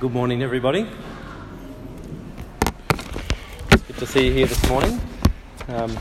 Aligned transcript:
Good 0.00 0.12
morning, 0.12 0.44
everybody. 0.44 0.86
It's 2.92 3.82
good 3.82 3.96
to 3.98 4.06
see 4.06 4.26
you 4.26 4.32
here 4.32 4.46
this 4.46 4.68
morning. 4.68 5.00
Um, 5.66 5.98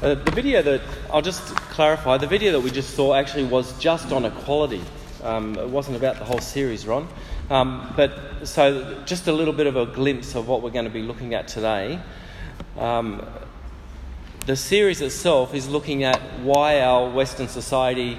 uh, 0.00 0.14
the 0.14 0.30
video 0.30 0.62
that 0.62 0.80
I'll 1.12 1.20
just 1.20 1.42
clarify 1.56 2.16
the 2.18 2.28
video 2.28 2.52
that 2.52 2.60
we 2.60 2.70
just 2.70 2.94
saw 2.94 3.14
actually 3.14 3.42
was 3.42 3.76
just 3.80 4.12
on 4.12 4.24
equality. 4.24 4.82
Um, 5.24 5.58
it 5.58 5.68
wasn't 5.68 5.96
about 5.96 6.20
the 6.20 6.24
whole 6.24 6.38
series, 6.38 6.86
Ron. 6.86 7.08
Um, 7.50 7.92
but 7.96 8.46
so, 8.46 9.02
just 9.04 9.26
a 9.26 9.32
little 9.32 9.52
bit 9.52 9.66
of 9.66 9.74
a 9.74 9.86
glimpse 9.86 10.36
of 10.36 10.46
what 10.46 10.62
we're 10.62 10.70
going 10.70 10.84
to 10.84 10.92
be 10.92 11.02
looking 11.02 11.34
at 11.34 11.48
today. 11.48 11.98
Um, 12.78 13.26
the 14.46 14.54
series 14.54 15.00
itself 15.00 15.54
is 15.54 15.68
looking 15.68 16.04
at 16.04 16.20
why 16.42 16.82
our 16.82 17.10
Western 17.10 17.48
society 17.48 18.16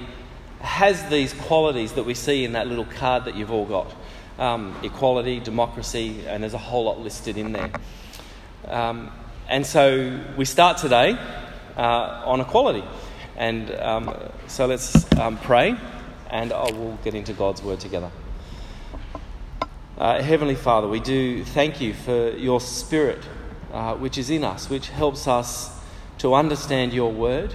has 0.60 1.08
these 1.08 1.32
qualities 1.32 1.94
that 1.94 2.04
we 2.04 2.12
see 2.12 2.44
in 2.44 2.52
that 2.52 2.66
little 2.66 2.84
card 2.84 3.24
that 3.24 3.34
you've 3.34 3.50
all 3.50 3.64
got 3.64 3.90
um, 4.38 4.76
equality, 4.82 5.40
democracy, 5.40 6.24
and 6.26 6.42
there's 6.42 6.54
a 6.54 6.58
whole 6.58 6.84
lot 6.84 7.00
listed 7.00 7.36
in 7.36 7.52
there. 7.52 7.70
Um, 8.68 9.10
and 9.48 9.66
so 9.66 10.20
we 10.36 10.44
start 10.44 10.78
today 10.78 11.16
uh, 11.76 12.22
on 12.24 12.40
equality. 12.40 12.84
And 13.36 13.70
um, 13.76 14.14
so 14.46 14.66
let's 14.66 15.10
um, 15.18 15.38
pray, 15.38 15.76
and 16.30 16.52
I 16.52 16.70
will 16.70 16.98
get 17.02 17.14
into 17.14 17.32
God's 17.32 17.62
word 17.62 17.80
together. 17.80 18.10
Uh, 19.98 20.22
Heavenly 20.22 20.54
Father, 20.54 20.88
we 20.88 21.00
do 21.00 21.44
thank 21.44 21.80
you 21.80 21.94
for 21.94 22.30
your 22.30 22.60
Spirit, 22.60 23.24
uh, 23.72 23.94
which 23.94 24.18
is 24.18 24.30
in 24.30 24.44
us, 24.44 24.68
which 24.68 24.88
helps 24.88 25.28
us 25.28 25.80
to 26.18 26.34
understand 26.34 26.92
your 26.92 27.12
word, 27.12 27.54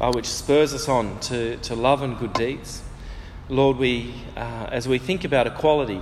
uh, 0.00 0.12
which 0.12 0.26
spurs 0.26 0.74
us 0.74 0.88
on 0.88 1.18
to, 1.20 1.56
to 1.58 1.74
love 1.74 2.02
and 2.02 2.18
good 2.18 2.32
deeds. 2.32 2.82
Lord, 3.50 3.76
we, 3.76 4.14
uh, 4.38 4.68
as 4.72 4.88
we 4.88 4.98
think 4.98 5.24
about 5.24 5.46
equality, 5.46 6.00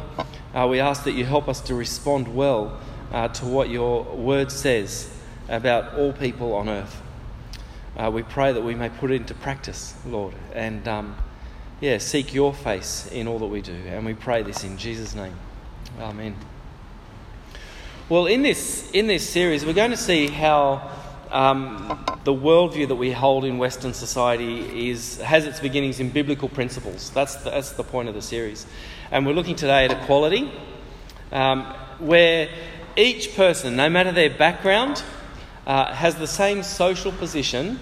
uh, 0.55 0.69
we 0.71 0.79
ask 0.79 1.03
that 1.05 1.13
you 1.13 1.25
help 1.25 1.49
us 1.49 1.61
to 1.63 1.75
respond 1.75 2.33
well 2.33 2.79
uh, 3.11 3.29
to 3.29 3.47
what 3.47 3.69
your 3.69 4.05
word 4.05 4.53
says 4.53 5.13
about 5.49 5.95
all 5.99 6.13
people 6.13 6.55
on 6.55 6.69
earth. 6.69 7.03
Uh, 7.97 8.11
we 8.13 8.23
pray 8.23 8.53
that 8.53 8.63
we 8.63 8.77
may 8.77 8.89
put 8.89 9.11
it 9.11 9.17
into 9.17 9.35
practice, 9.35 9.95
Lord, 10.07 10.35
and 10.55 10.87
um, 10.87 11.17
yeah, 11.81 11.99
seek 11.99 12.33
your 12.33 12.55
face 12.55 13.11
in 13.11 13.27
all 13.27 13.41
that 13.41 13.47
we 13.47 13.61
do. 13.61 13.75
And 13.89 14.07
we 14.07 14.15
pray 14.15 14.45
this 14.45 14.63
in 14.63 14.79
Jesus' 14.79 15.17
name. 15.17 15.35
Amen. 15.99 16.37
Well, 18.09 18.27
in 18.27 18.43
this, 18.43 18.89
in 18.93 19.09
this 19.09 19.29
series, 19.29 19.67
we're 19.67 19.73
going 19.73 19.91
to 19.91 19.97
see 19.97 20.29
how 20.29 20.93
um, 21.33 22.05
the 22.25 22.33
worldview 22.33 22.87
that 22.89 22.95
we 22.95 23.11
hold 23.11 23.45
in 23.45 23.59
Western 23.59 23.93
society 23.93 24.91
is, 24.91 25.21
has 25.21 25.45
its 25.45 25.59
beginnings 25.59 25.99
in 25.99 26.11
biblical 26.11 26.49
principles. 26.49 27.11
That's 27.11 27.35
the, 27.37 27.51
that's 27.51 27.73
the 27.73 27.83
point 27.83 28.09
of 28.09 28.15
the 28.15 28.23
series. 28.23 28.65
And 29.11 29.27
we're 29.27 29.33
looking 29.33 29.57
today 29.57 29.87
at 29.87 29.91
equality, 29.91 30.51
um, 31.33 31.65
where 31.99 32.49
each 32.97 33.35
person, 33.35 33.75
no 33.75 33.89
matter 33.89 34.13
their 34.13 34.31
background, 34.31 35.03
uh, 35.67 35.93
has 35.93 36.15
the 36.15 36.27
same 36.27 36.63
social 36.63 37.11
position 37.11 37.81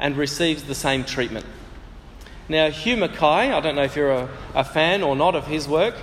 and 0.00 0.16
receives 0.16 0.64
the 0.64 0.74
same 0.74 1.04
treatment. 1.04 1.44
Now, 2.48 2.70
Hugh 2.70 2.96
Mackay, 2.96 3.52
I 3.52 3.60
don't 3.60 3.74
know 3.74 3.82
if 3.82 3.96
you're 3.96 4.12
a, 4.12 4.28
a 4.54 4.64
fan 4.64 5.02
or 5.02 5.16
not 5.16 5.34
of 5.34 5.46
his 5.46 5.68
work, 5.68 5.96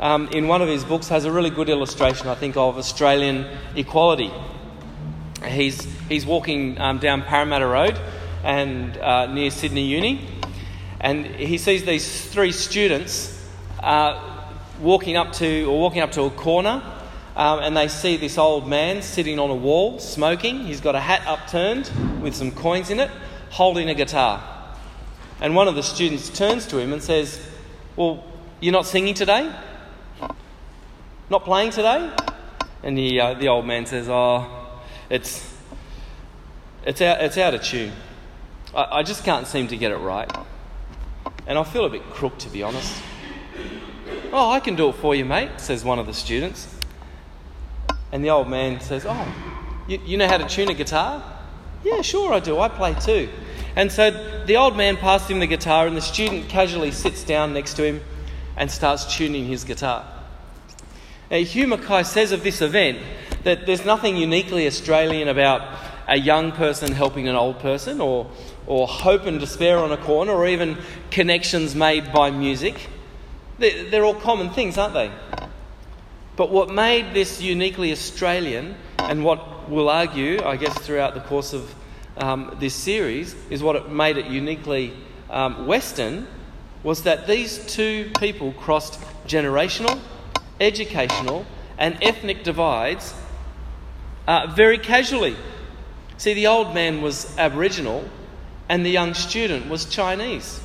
um, 0.00 0.28
in 0.28 0.46
one 0.46 0.62
of 0.62 0.68
his 0.68 0.84
books 0.84 1.08
has 1.08 1.24
a 1.24 1.32
really 1.32 1.50
good 1.50 1.68
illustration, 1.68 2.28
I 2.28 2.36
think, 2.36 2.56
of 2.56 2.78
Australian 2.78 3.46
equality. 3.74 4.32
He's, 5.48 5.84
he's 6.08 6.26
walking 6.26 6.78
um, 6.80 6.98
down 6.98 7.22
Parramatta 7.22 7.66
Road 7.66 7.98
and 8.44 8.96
uh, 8.98 9.26
near 9.26 9.50
Sydney 9.50 9.86
Uni, 9.86 10.26
and 11.00 11.26
he 11.26 11.58
sees 11.58 11.84
these 11.84 12.26
three 12.26 12.52
students 12.52 13.34
uh, 13.80 14.46
walking 14.80 15.16
up 15.16 15.32
to 15.34 15.64
or 15.64 15.80
walking 15.80 16.02
up 16.02 16.12
to 16.12 16.22
a 16.22 16.30
corner, 16.30 16.82
um, 17.36 17.60
and 17.60 17.76
they 17.76 17.88
see 17.88 18.16
this 18.16 18.38
old 18.38 18.68
man 18.68 19.02
sitting 19.02 19.38
on 19.38 19.50
a 19.50 19.54
wall 19.54 19.98
smoking. 19.98 20.64
He's 20.66 20.80
got 20.80 20.94
a 20.94 21.00
hat 21.00 21.22
upturned 21.26 21.90
with 22.20 22.34
some 22.34 22.50
coins 22.50 22.90
in 22.90 23.00
it, 23.00 23.10
holding 23.50 23.88
a 23.88 23.94
guitar. 23.94 24.42
And 25.40 25.54
one 25.54 25.68
of 25.68 25.74
the 25.74 25.82
students 25.82 26.28
turns 26.30 26.66
to 26.66 26.78
him 26.78 26.92
and 26.92 27.02
says, 27.02 27.40
"Well, 27.96 28.24
you're 28.60 28.72
not 28.72 28.86
singing 28.86 29.14
today? 29.14 29.52
Not 31.30 31.44
playing 31.44 31.70
today?" 31.70 32.10
And 32.82 32.98
the 32.98 33.20
uh, 33.20 33.34
the 33.34 33.48
old 33.48 33.66
man 33.66 33.86
says, 33.86 34.08
"Oh." 34.08 34.57
It's, 35.10 35.54
it's, 36.84 37.00
out, 37.00 37.20
it's 37.22 37.38
out 37.38 37.54
of 37.54 37.62
tune. 37.62 37.92
I, 38.74 38.98
I 38.98 39.02
just 39.02 39.24
can't 39.24 39.46
seem 39.46 39.68
to 39.68 39.76
get 39.76 39.92
it 39.92 39.96
right. 39.96 40.30
And 41.46 41.58
I 41.58 41.64
feel 41.64 41.84
a 41.84 41.90
bit 41.90 42.02
crook, 42.10 42.38
to 42.38 42.50
be 42.50 42.62
honest. 42.62 43.02
Oh, 44.32 44.50
I 44.50 44.60
can 44.60 44.76
do 44.76 44.90
it 44.90 44.96
for 44.96 45.14
you, 45.14 45.24
mate, 45.24 45.50
says 45.56 45.84
one 45.84 45.98
of 45.98 46.06
the 46.06 46.12
students. 46.12 46.74
And 48.12 48.22
the 48.22 48.30
old 48.30 48.48
man 48.48 48.80
says, 48.80 49.06
Oh, 49.06 49.34
you, 49.86 49.98
you 50.04 50.16
know 50.16 50.28
how 50.28 50.36
to 50.36 50.46
tune 50.46 50.68
a 50.70 50.74
guitar? 50.74 51.22
Yeah, 51.82 52.02
sure 52.02 52.32
I 52.32 52.40
do. 52.40 52.58
I 52.58 52.68
play 52.68 52.94
too. 52.94 53.28
And 53.76 53.90
so 53.90 54.10
the 54.44 54.56
old 54.56 54.76
man 54.76 54.96
passed 54.96 55.30
him 55.30 55.40
the 55.40 55.46
guitar, 55.46 55.86
and 55.86 55.96
the 55.96 56.02
student 56.02 56.48
casually 56.48 56.90
sits 56.90 57.24
down 57.24 57.54
next 57.54 57.74
to 57.74 57.84
him 57.84 58.00
and 58.56 58.70
starts 58.70 59.16
tuning 59.16 59.46
his 59.46 59.64
guitar. 59.64 60.04
Now, 61.30 61.38
Hugh 61.38 61.66
Mackay 61.66 62.02
says 62.02 62.32
of 62.32 62.42
this 62.42 62.60
event 62.60 62.98
that 63.44 63.66
there's 63.66 63.84
nothing 63.84 64.16
uniquely 64.16 64.66
Australian 64.66 65.28
about 65.28 65.78
a 66.08 66.16
young 66.16 66.52
person 66.52 66.92
helping 66.92 67.28
an 67.28 67.36
old 67.36 67.58
person, 67.60 68.00
or, 68.00 68.30
or 68.66 68.88
hope 68.88 69.26
and 69.26 69.38
despair 69.38 69.78
on 69.78 69.92
a 69.92 69.96
corner, 69.96 70.32
or 70.32 70.48
even 70.48 70.78
connections 71.10 71.74
made 71.74 72.12
by 72.12 72.30
music. 72.30 72.88
They're, 73.58 74.04
all 74.04 74.14
common 74.14 74.50
things, 74.50 74.78
aren't 74.78 74.94
they? 74.94 75.10
But 76.36 76.50
what 76.50 76.70
made 76.70 77.12
this 77.12 77.42
uniquely 77.42 77.92
Australian, 77.92 78.76
and 78.98 79.24
what 79.24 79.68
we'll 79.68 79.90
argue, 79.90 80.42
I 80.42 80.56
guess, 80.56 80.76
throughout 80.78 81.14
the 81.14 81.20
course 81.20 81.52
of 81.52 81.74
um, 82.16 82.56
this 82.58 82.74
series, 82.74 83.34
is 83.50 83.62
what 83.62 83.76
it 83.76 83.90
made 83.90 84.16
it 84.16 84.26
uniquely 84.26 84.94
um, 85.28 85.66
Western, 85.66 86.26
was 86.82 87.02
that 87.02 87.26
these 87.26 87.58
two 87.66 88.10
people 88.18 88.52
crossed 88.52 89.00
generational, 89.26 90.00
educational, 90.60 91.44
and 91.76 91.98
ethnic 92.00 92.44
divides 92.44 93.14
uh, 94.28 94.46
very 94.46 94.76
casually. 94.76 95.34
See, 96.18 96.34
the 96.34 96.46
old 96.46 96.74
man 96.74 97.00
was 97.00 97.36
Aboriginal 97.38 98.04
and 98.68 98.84
the 98.84 98.90
young 98.90 99.14
student 99.14 99.68
was 99.70 99.86
Chinese. 99.86 100.60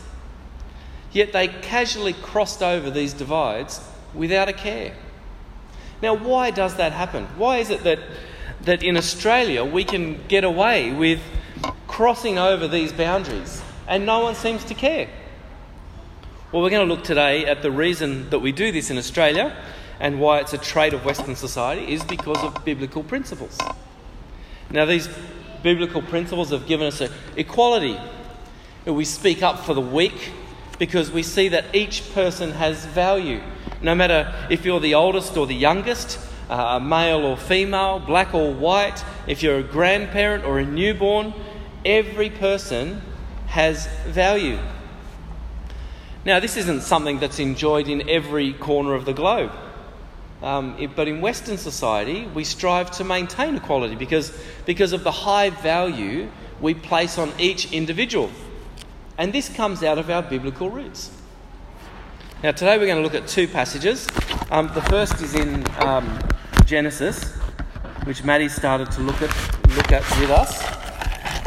Yet 1.13 1.31
they 1.31 1.47
casually 1.47 2.11
crossed 2.13 2.61
over 2.61 2.91
these 2.91 3.13
divides 3.13 3.79
without 4.13 4.49
a 4.49 4.53
care. 4.53 4.93
Now, 6.01 6.13
why 6.15 6.51
does 6.51 6.75
that 6.75 6.91
happen? 6.91 7.25
Why 7.37 7.59
is 7.59 7.69
it 7.69 7.83
that, 7.85 7.99
that 8.63 8.83
in 8.83 8.97
Australia 8.97 9.63
we 9.63 9.85
can 9.85 10.19
get 10.27 10.43
away 10.43 10.91
with 10.91 11.21
crossing 11.87 12.37
over 12.37 12.67
these 12.67 12.91
boundaries 12.91 13.61
and 13.87 14.05
no 14.05 14.19
one 14.19 14.35
seems 14.35 14.65
to 14.65 14.73
care? 14.73 15.07
Well, 16.51 16.61
we're 16.61 16.69
going 16.69 16.85
to 16.85 16.93
look 16.93 17.05
today 17.05 17.45
at 17.45 17.61
the 17.61 17.71
reason 17.71 18.29
that 18.31 18.39
we 18.39 18.51
do 18.51 18.73
this 18.73 18.89
in 18.89 18.97
Australia 18.97 19.55
and 19.99 20.19
why 20.19 20.39
it's 20.39 20.53
a 20.53 20.57
trait 20.57 20.93
of 20.93 21.05
Western 21.05 21.35
society 21.35 21.93
is 21.93 22.03
because 22.03 22.43
of 22.43 22.65
biblical 22.65 23.03
principles. 23.03 23.57
Now, 24.69 24.85
these 24.85 25.07
biblical 25.61 26.01
principles 26.01 26.49
have 26.49 26.67
given 26.67 26.87
us 26.87 27.01
equality. 27.35 27.99
We 28.85 29.05
speak 29.05 29.41
up 29.43 29.59
for 29.59 29.73
the 29.73 29.81
weak 29.81 30.31
because 30.79 31.11
we 31.11 31.23
see 31.23 31.49
that 31.49 31.73
each 31.73 32.13
person 32.13 32.51
has 32.51 32.85
value. 32.85 33.41
No 33.81 33.95
matter 33.95 34.33
if 34.49 34.65
you're 34.65 34.79
the 34.79 34.95
oldest 34.95 35.37
or 35.37 35.47
the 35.47 35.55
youngest, 35.55 36.19
uh, 36.49 36.79
male 36.79 37.25
or 37.25 37.37
female, 37.37 37.99
black 37.99 38.33
or 38.33 38.53
white, 38.53 39.03
if 39.27 39.41
you're 39.41 39.59
a 39.59 39.63
grandparent 39.63 40.43
or 40.43 40.59
a 40.59 40.65
newborn, 40.65 41.33
every 41.85 42.29
person 42.29 43.01
has 43.47 43.87
value. 44.07 44.59
Now, 46.25 46.39
this 46.39 46.57
isn't 46.57 46.81
something 46.81 47.19
that's 47.19 47.39
enjoyed 47.39 47.87
in 47.87 48.09
every 48.09 48.53
corner 48.53 48.93
of 48.93 49.05
the 49.05 49.13
globe. 49.13 49.51
Um, 50.43 50.75
it, 50.77 50.93
but 50.93 51.07
in 51.07 51.21
Western 51.21 51.57
society, 51.57 52.27
we 52.27 52.43
strive 52.43 52.91
to 52.97 53.05
maintain 53.05 53.55
equality 53.55 53.95
because, 53.95 54.37
because 54.65 54.91
of 54.91 55.05
the 55.05 55.11
high 55.11 55.49
value 55.49 56.29
we 56.59 56.73
place 56.73 57.17
on 57.17 57.31
each 57.39 57.71
individual. 57.71 58.29
And 59.17 59.31
this 59.31 59.47
comes 59.47 59.83
out 59.83 59.97
of 59.97 60.09
our 60.09 60.21
biblical 60.21 60.69
roots. 60.69 61.11
Now, 62.43 62.51
today 62.51 62.77
we're 62.77 62.87
going 62.87 62.97
to 62.97 63.03
look 63.03 63.15
at 63.15 63.25
two 63.25 63.47
passages. 63.47 64.05
Um, 64.51 64.67
the 64.73 64.81
first 64.81 65.21
is 65.21 65.33
in 65.33 65.65
um, 65.79 66.19
Genesis, 66.65 67.31
which 68.03 68.25
Maddie 68.25 68.49
started 68.49 68.91
to 68.91 69.01
look 69.01 69.21
at, 69.21 69.29
look 69.77 69.93
at 69.93 70.03
with 70.19 70.29
us. 70.29 70.61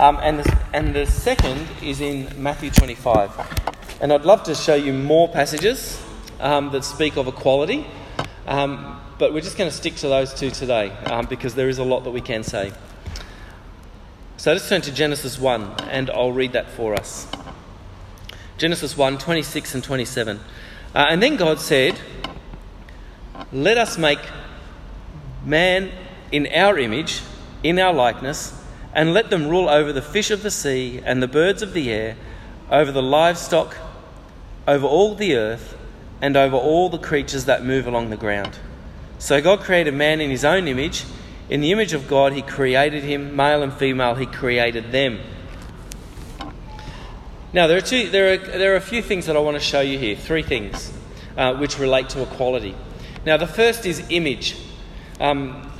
Um, 0.00 0.18
and, 0.22 0.38
the, 0.38 0.58
and 0.72 0.94
the 0.94 1.04
second 1.04 1.66
is 1.82 2.00
in 2.00 2.30
Matthew 2.42 2.70
25. 2.70 3.98
And 4.00 4.10
I'd 4.10 4.24
love 4.24 4.42
to 4.44 4.54
show 4.54 4.74
you 4.74 4.94
more 4.94 5.28
passages 5.28 6.02
um, 6.40 6.70
that 6.70 6.82
speak 6.82 7.18
of 7.18 7.26
equality. 7.26 7.86
Um, 8.46 9.00
but 9.18 9.32
we're 9.32 9.40
just 9.40 9.58
going 9.58 9.68
to 9.68 9.76
stick 9.76 9.96
to 9.96 10.08
those 10.08 10.32
two 10.32 10.50
today 10.50 10.90
um, 11.06 11.26
because 11.26 11.54
there 11.54 11.68
is 11.68 11.78
a 11.78 11.84
lot 11.84 12.04
that 12.04 12.12
we 12.12 12.20
can 12.20 12.44
say. 12.44 12.72
So 14.36 14.52
let's 14.52 14.68
turn 14.68 14.82
to 14.82 14.92
Genesis 14.92 15.38
1 15.38 15.80
and 15.90 16.10
I'll 16.10 16.32
read 16.32 16.52
that 16.52 16.70
for 16.70 16.94
us. 16.94 17.26
Genesis 18.58 18.96
1 18.96 19.18
26 19.18 19.74
and 19.74 19.82
27. 19.82 20.40
Uh, 20.94 21.06
and 21.10 21.22
then 21.22 21.36
God 21.36 21.60
said, 21.60 21.98
Let 23.52 23.78
us 23.78 23.98
make 23.98 24.20
man 25.44 25.90
in 26.30 26.46
our 26.54 26.78
image, 26.78 27.22
in 27.62 27.78
our 27.78 27.92
likeness, 27.92 28.54
and 28.94 29.12
let 29.12 29.30
them 29.30 29.48
rule 29.48 29.68
over 29.68 29.92
the 29.92 30.02
fish 30.02 30.30
of 30.30 30.42
the 30.42 30.50
sea 30.50 31.00
and 31.04 31.22
the 31.22 31.28
birds 31.28 31.62
of 31.62 31.72
the 31.72 31.90
air, 31.90 32.16
over 32.70 32.92
the 32.92 33.02
livestock, 33.02 33.76
over 34.68 34.86
all 34.86 35.14
the 35.14 35.34
earth, 35.34 35.76
and 36.20 36.36
over 36.36 36.56
all 36.56 36.88
the 36.88 36.98
creatures 36.98 37.44
that 37.44 37.64
move 37.64 37.86
along 37.86 38.10
the 38.10 38.16
ground. 38.16 38.58
So 39.18 39.40
God 39.40 39.60
created 39.60 39.94
man 39.94 40.20
in 40.20 40.30
his 40.30 40.44
own 40.44 40.68
image. 40.68 41.04
In 41.48 41.60
the 41.60 41.72
image 41.72 41.92
of 41.92 42.08
God, 42.08 42.32
he 42.32 42.42
created 42.42 43.02
him, 43.02 43.36
male 43.36 43.62
and 43.62 43.72
female, 43.72 44.14
he 44.14 44.26
created 44.26 44.92
them. 44.92 45.20
Now, 47.52 47.66
there 47.66 47.78
are, 47.78 47.82
two, 47.82 48.10
there 48.10 48.34
are, 48.34 48.36
there 48.36 48.72
are 48.74 48.76
a 48.76 48.80
few 48.80 49.00
things 49.00 49.26
that 49.26 49.36
I 49.36 49.38
want 49.38 49.56
to 49.56 49.62
show 49.62 49.80
you 49.80 49.98
here, 49.98 50.16
three 50.16 50.42
things, 50.42 50.92
uh, 51.36 51.54
which 51.54 51.78
relate 51.78 52.08
to 52.10 52.22
equality. 52.22 52.74
Now, 53.24 53.36
the 53.36 53.46
first 53.46 53.86
is 53.86 54.04
image. 54.10 54.56
Um, 55.20 55.70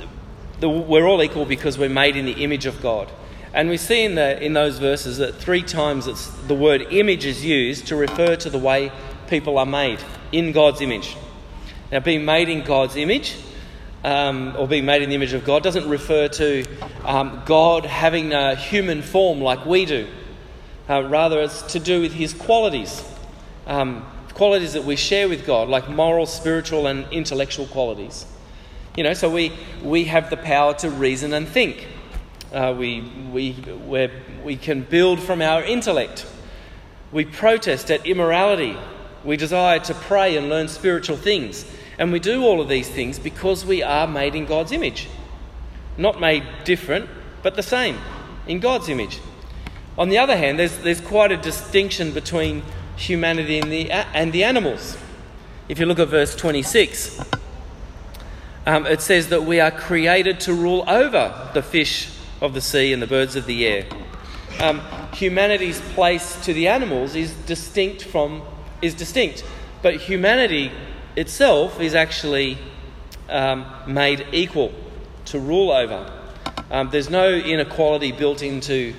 the, 0.59 0.69
we're 0.69 1.05
all 1.05 1.21
equal 1.21 1.45
because 1.45 1.77
we're 1.77 1.89
made 1.89 2.15
in 2.15 2.25
the 2.25 2.43
image 2.43 2.65
of 2.65 2.81
God. 2.81 3.11
And 3.53 3.69
we 3.69 3.77
see 3.77 4.03
in, 4.03 4.15
the, 4.15 4.43
in 4.43 4.53
those 4.53 4.79
verses 4.79 5.17
that 5.17 5.35
three 5.35 5.61
times 5.61 6.05
the 6.47 6.55
word 6.55 6.81
image 6.89 7.25
is 7.25 7.45
used 7.45 7.87
to 7.87 7.95
refer 7.95 8.35
to 8.37 8.49
the 8.49 8.57
way 8.57 8.91
people 9.27 9.57
are 9.57 9.65
made 9.65 9.99
in 10.31 10.51
God's 10.51 10.81
image. 10.81 11.15
Now, 11.91 11.99
being 11.99 12.25
made 12.25 12.49
in 12.49 12.63
God's 12.63 12.95
image 12.95 13.35
um, 14.03 14.55
or 14.57 14.67
being 14.67 14.85
made 14.85 15.01
in 15.01 15.09
the 15.09 15.15
image 15.15 15.33
of 15.33 15.43
God 15.43 15.63
doesn't 15.63 15.87
refer 15.87 16.27
to 16.27 16.65
um, 17.03 17.41
God 17.45 17.85
having 17.85 18.33
a 18.33 18.55
human 18.55 19.01
form 19.01 19.41
like 19.41 19.65
we 19.65 19.85
do. 19.85 20.07
Uh, 20.89 21.03
rather, 21.03 21.41
it's 21.41 21.61
to 21.73 21.79
do 21.79 22.01
with 22.01 22.13
his 22.13 22.33
qualities. 22.33 23.03
Um, 23.65 24.05
qualities 24.33 24.73
that 24.73 24.83
we 24.83 24.95
share 24.95 25.27
with 25.27 25.45
God, 25.45 25.67
like 25.67 25.89
moral, 25.89 26.25
spiritual, 26.25 26.87
and 26.87 27.11
intellectual 27.11 27.65
qualities. 27.65 28.25
You 28.95 29.03
know, 29.03 29.13
so 29.13 29.29
we, 29.29 29.51
we 29.83 30.05
have 30.05 30.29
the 30.29 30.37
power 30.37 30.73
to 30.75 30.89
reason 30.89 31.33
and 31.33 31.47
think. 31.47 31.87
Uh, 32.53 32.73
we, 32.77 33.01
we, 33.31 33.55
we 34.43 34.55
can 34.55 34.81
build 34.81 35.19
from 35.19 35.41
our 35.41 35.63
intellect. 35.63 36.25
We 37.11 37.25
protest 37.25 37.91
at 37.91 38.05
immorality. 38.05 38.77
We 39.27 39.35
desire 39.35 39.79
to 39.79 39.93
pray 39.93 40.37
and 40.37 40.47
learn 40.47 40.69
spiritual 40.69 41.17
things. 41.17 41.69
And 41.99 42.13
we 42.13 42.19
do 42.19 42.45
all 42.45 42.61
of 42.61 42.69
these 42.69 42.87
things 42.87 43.19
because 43.19 43.65
we 43.65 43.83
are 43.83 44.07
made 44.07 44.35
in 44.35 44.45
God's 44.45 44.71
image. 44.71 45.09
Not 45.97 46.21
made 46.21 46.45
different, 46.63 47.09
but 47.43 47.57
the 47.57 47.61
same, 47.61 47.97
in 48.47 48.61
God's 48.61 48.87
image. 48.87 49.19
On 49.97 50.07
the 50.07 50.17
other 50.17 50.37
hand, 50.37 50.57
there's, 50.57 50.77
there's 50.77 51.01
quite 51.01 51.33
a 51.33 51.37
distinction 51.37 52.13
between 52.13 52.63
humanity 52.95 53.59
and 53.59 53.69
the, 53.69 53.91
and 53.91 54.31
the 54.31 54.45
animals. 54.45 54.95
If 55.67 55.77
you 55.77 55.87
look 55.87 55.99
at 55.99 56.07
verse 56.07 56.33
26, 56.33 57.19
um, 58.65 58.85
it 58.85 59.01
says 59.01 59.27
that 59.27 59.43
we 59.43 59.59
are 59.59 59.71
created 59.71 60.39
to 60.41 60.53
rule 60.53 60.85
over 60.87 61.51
the 61.53 61.61
fish 61.61 62.17
of 62.39 62.53
the 62.53 62.61
sea 62.61 62.93
and 62.93 63.01
the 63.01 63.07
birds 63.07 63.35
of 63.35 63.45
the 63.45 63.67
air. 63.67 63.87
Um, 64.61 64.81
humanity's 65.13 65.81
place 65.81 66.39
to 66.45 66.53
the 66.53 66.69
animals 66.69 67.13
is 67.13 67.33
distinct 67.45 68.05
from 68.05 68.41
is 68.81 68.93
distinct, 68.93 69.43
but 69.81 69.95
humanity 69.95 70.71
itself 71.15 71.79
is 71.79 71.95
actually 71.95 72.57
um, 73.29 73.65
made 73.87 74.25
equal 74.31 74.73
to 75.25 75.39
rule 75.39 75.71
over. 75.71 76.11
Um, 76.69 76.89
there's 76.91 77.09
no 77.09 77.29
inequality 77.29 78.11
built 78.11 78.43
into 78.43 78.93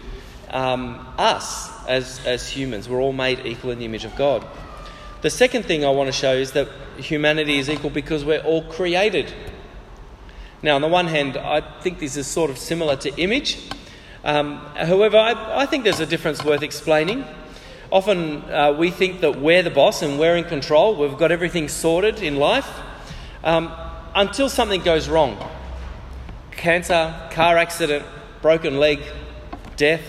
um, 0.50 1.06
us 1.18 1.70
as, 1.86 2.24
as 2.26 2.48
humans. 2.48 2.88
We're 2.88 3.00
all 3.00 3.12
made 3.12 3.44
equal 3.46 3.70
in 3.70 3.78
the 3.78 3.84
image 3.84 4.04
of 4.04 4.16
God. 4.16 4.46
The 5.20 5.30
second 5.30 5.64
thing 5.64 5.84
I 5.84 5.90
want 5.90 6.08
to 6.08 6.12
show 6.12 6.34
is 6.34 6.52
that 6.52 6.68
humanity 6.96 7.58
is 7.58 7.68
equal 7.68 7.90
because 7.90 8.24
we're 8.24 8.40
all 8.40 8.62
created 8.64 9.32
now, 10.60 10.74
on 10.74 10.82
the 10.82 10.88
one 10.88 11.06
hand, 11.06 11.36
I 11.36 11.60
think 11.60 12.00
this 12.00 12.16
is 12.16 12.26
sort 12.26 12.50
of 12.50 12.58
similar 12.58 12.96
to 12.96 13.14
image. 13.16 13.58
Um, 14.24 14.56
however, 14.74 15.16
I, 15.16 15.62
I, 15.62 15.66
think 15.66 15.84
there's 15.84 16.00
a 16.00 16.06
difference 16.06 16.44
worth 16.44 16.62
explaining. 16.62 17.24
Often 17.90 18.42
uh, 18.50 18.72
we 18.72 18.90
think 18.90 19.20
that 19.20 19.40
we're 19.40 19.62
the 19.62 19.70
boss 19.70 20.02
and 20.02 20.18
we're 20.18 20.36
in 20.36 20.44
control, 20.44 20.96
we've 20.96 21.16
got 21.16 21.32
everything 21.32 21.68
sorted 21.68 22.22
in 22.22 22.36
life, 22.36 22.68
um, 23.42 23.72
until 24.14 24.48
something 24.48 24.82
goes 24.82 25.08
wrong 25.08 25.38
cancer, 26.50 27.14
car 27.30 27.56
accident, 27.56 28.04
broken 28.42 28.78
leg, 28.78 29.00
death. 29.76 30.02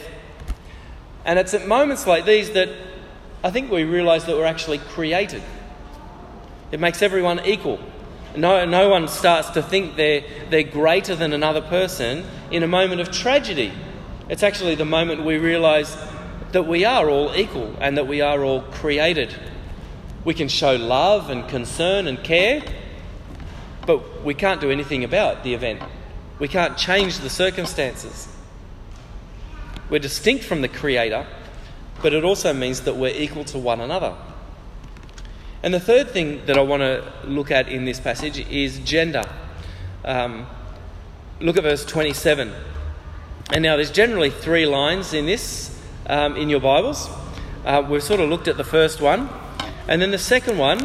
And 1.24 1.38
it's 1.38 1.54
at 1.54 1.68
moments 1.68 2.08
like 2.08 2.26
these 2.26 2.52
that 2.52 2.70
I 3.44 3.52
think 3.52 3.72
we 3.72 3.84
realise 3.84 4.24
that 4.24 4.36
we're 4.36 4.46
actually 4.46 4.80
created. 4.80 5.44
It 6.72 6.80
makes 6.80 7.02
everyone 7.02 7.46
equal. 7.46 7.80
No, 8.36 8.66
no 8.66 8.90
one 8.90 9.08
starts 9.08 9.52
to 9.52 9.62
think 9.62 9.96
they're, 9.96 10.24
they're 10.50 10.64
greater 10.64 11.16
than 11.16 11.34
another 11.34 11.62
person 11.62 12.26
in 12.52 12.64
a 12.64 12.68
moment 12.68 13.00
of 13.00 13.12
tragedy. 13.12 13.72
It's 14.28 14.44
actually 14.44 14.76
the 14.76 14.86
moment 14.86 15.24
we 15.24 15.38
realize 15.38 15.96
that 16.51 16.63
we 16.63 16.86
are 16.86 17.10
all 17.10 17.36
equal 17.36 17.75
and 17.80 17.98
that 17.98 18.07
we 18.07 18.22
are 18.22 18.44
all 18.44 18.62
created. 18.62 19.36
We 20.25 20.34
can 20.34 20.48
show 20.48 20.75
love 20.75 21.30
and 21.30 21.48
concern 21.48 22.07
and 22.07 22.24
care, 22.24 22.63
but 23.86 24.24
we 24.24 24.34
can't 24.34 24.60
do 24.60 24.72
anything 24.72 25.04
about 25.04 25.44
the 25.44 25.54
event. 25.54 25.81
We 26.40 26.48
can't 26.48 26.78
change 26.78 27.19
the 27.19 27.30
circumstances. 27.30 28.28
We're 29.90 30.00
distinct 30.00 30.44
from 30.44 30.62
the 30.62 30.68
Creator, 30.68 31.25
but 32.01 32.13
it 32.13 32.24
also 32.24 32.54
means 32.54 32.81
that 32.81 32.95
we're 32.95 33.16
equal 33.16 33.44
to 33.45 33.57
one 33.57 33.81
another. 33.81 34.16
And 35.62 35.74
the 35.74 35.80
third 35.80 36.12
thing 36.12 36.45
that 36.45 36.57
I 36.57 36.62
want 36.62 36.81
to 36.81 37.12
look 37.25 37.52
at 37.52 37.68
in 37.68 37.86
this 37.86 38.00
passage 38.00 38.40
is 38.50 38.80
gender. 38.80 39.24
Um, 40.06 40.48
look 41.42 41.57
at 41.57 41.63
verse 41.63 41.84
27. 41.86 42.54
And 43.52 43.63
now 43.63 43.75
there's 43.75 43.92
generally 43.92 44.30
three 44.30 44.66
lines 44.66 45.13
in 45.13 45.25
this 45.25 45.79
um, 46.10 46.36
in 46.36 46.50
your 46.50 46.60
Bibles. 46.60 47.08
Uh, 47.64 47.86
we've 47.88 48.04
sort 48.04 48.20
of 48.20 48.30
looked 48.30 48.48
at 48.48 48.58
the 48.58 48.64
first 48.64 49.00
one. 49.00 49.30
And 49.88 50.02
then 50.02 50.12
the 50.12 50.18
second 50.18 50.58
one, 50.58 50.80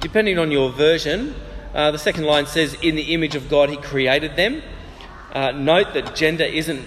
depending 0.00 0.38
on 0.38 0.50
your 0.50 0.72
version, 0.72 1.34
uh, 1.74 1.90
the 1.90 1.98
second 1.98 2.24
line 2.24 2.46
says, 2.46 2.74
In 2.82 2.96
the 2.96 3.14
image 3.14 3.34
of 3.34 3.48
God, 3.48 3.68
He 3.68 3.76
created 3.76 4.36
them. 4.36 4.62
Uh, 5.32 5.52
note 5.52 5.94
that 5.94 6.16
gender 6.16 6.44
isn't, 6.44 6.84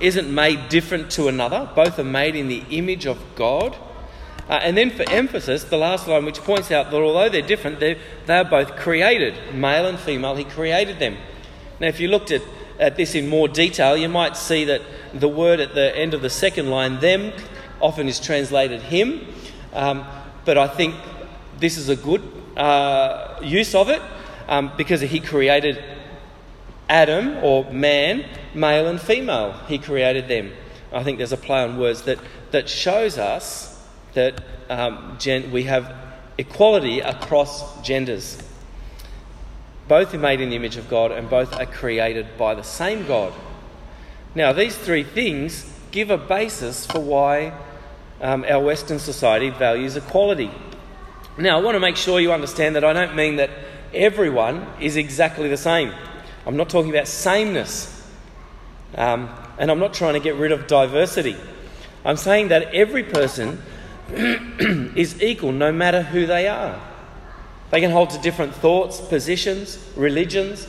isn't 0.00 0.32
made 0.32 0.68
different 0.68 1.10
to 1.12 1.28
another, 1.28 1.70
both 1.74 1.98
are 1.98 2.04
made 2.04 2.36
in 2.36 2.48
the 2.48 2.64
image 2.70 3.06
of 3.06 3.18
God. 3.34 3.76
Uh, 4.48 4.60
and 4.62 4.76
then 4.76 4.90
for 4.90 5.08
emphasis, 5.10 5.64
the 5.64 5.76
last 5.76 6.08
line, 6.08 6.24
which 6.24 6.38
points 6.40 6.70
out 6.70 6.90
that 6.90 7.00
although 7.00 7.28
they're 7.28 7.42
different, 7.42 7.80
they're, 7.80 7.98
they're 8.26 8.44
both 8.44 8.76
created, 8.76 9.54
male 9.54 9.86
and 9.86 9.98
female. 9.98 10.34
He 10.36 10.44
created 10.44 10.98
them. 10.98 11.16
Now, 11.80 11.86
if 11.86 12.00
you 12.00 12.08
looked 12.08 12.30
at, 12.32 12.42
at 12.78 12.96
this 12.96 13.14
in 13.14 13.28
more 13.28 13.48
detail, 13.48 13.96
you 13.96 14.08
might 14.08 14.36
see 14.36 14.64
that 14.64 14.82
the 15.12 15.28
word 15.28 15.60
at 15.60 15.74
the 15.74 15.96
end 15.96 16.14
of 16.14 16.22
the 16.22 16.30
second 16.30 16.70
line, 16.70 17.00
them, 17.00 17.32
often 17.80 18.08
is 18.08 18.20
translated 18.20 18.82
him. 18.82 19.26
Um, 19.72 20.06
but 20.44 20.58
I 20.58 20.68
think 20.68 20.94
this 21.58 21.76
is 21.76 21.88
a 21.88 21.96
good 21.96 22.22
uh, 22.56 23.38
use 23.42 23.74
of 23.74 23.88
it 23.88 24.02
um, 24.48 24.72
because 24.76 25.00
he 25.00 25.20
created 25.20 25.82
Adam 26.88 27.36
or 27.42 27.70
man, 27.70 28.24
male 28.54 28.86
and 28.86 29.00
female. 29.00 29.52
He 29.68 29.78
created 29.78 30.28
them. 30.28 30.52
I 30.92 31.04
think 31.04 31.18
there's 31.18 31.32
a 31.32 31.36
play 31.36 31.62
on 31.62 31.78
words 31.78 32.02
that, 32.02 32.18
that 32.50 32.68
shows 32.68 33.18
us 33.18 33.86
that 34.14 34.42
um, 34.70 35.16
gen- 35.18 35.50
we 35.50 35.64
have 35.64 35.94
equality 36.38 37.00
across 37.00 37.80
genders. 37.82 38.42
Both 39.88 40.14
are 40.14 40.18
made 40.18 40.40
in 40.40 40.50
the 40.50 40.56
image 40.56 40.76
of 40.76 40.88
God 40.88 41.10
and 41.10 41.28
both 41.28 41.54
are 41.54 41.66
created 41.66 42.36
by 42.36 42.54
the 42.54 42.62
same 42.62 43.06
God. 43.06 43.32
Now, 44.34 44.52
these 44.52 44.76
three 44.76 45.02
things 45.02 45.70
give 45.90 46.10
a 46.10 46.18
basis 46.18 46.86
for 46.86 47.00
why 47.00 47.52
um, 48.20 48.44
our 48.48 48.62
Western 48.62 48.98
society 48.98 49.50
values 49.50 49.96
equality. 49.96 50.50
Now, 51.38 51.58
I 51.58 51.62
want 51.62 51.76
to 51.76 51.80
make 51.80 51.96
sure 51.96 52.20
you 52.20 52.32
understand 52.32 52.76
that 52.76 52.84
I 52.84 52.92
don't 52.92 53.16
mean 53.16 53.36
that 53.36 53.50
everyone 53.94 54.66
is 54.80 54.96
exactly 54.96 55.48
the 55.48 55.56
same. 55.56 55.92
I'm 56.46 56.56
not 56.56 56.68
talking 56.68 56.90
about 56.90 57.08
sameness. 57.08 57.94
Um, 58.94 59.28
and 59.58 59.70
I'm 59.70 59.78
not 59.78 59.94
trying 59.94 60.14
to 60.14 60.20
get 60.20 60.36
rid 60.36 60.52
of 60.52 60.66
diversity. 60.66 61.36
I'm 62.04 62.16
saying 62.16 62.48
that 62.48 62.74
every 62.74 63.02
person 63.02 63.62
is 64.08 65.22
equal 65.22 65.52
no 65.52 65.72
matter 65.72 66.02
who 66.02 66.26
they 66.26 66.48
are. 66.48 66.80
They 67.70 67.80
can 67.80 67.90
hold 67.90 68.10
to 68.10 68.18
different 68.18 68.54
thoughts, 68.54 69.00
positions, 69.00 69.78
religions, 69.94 70.66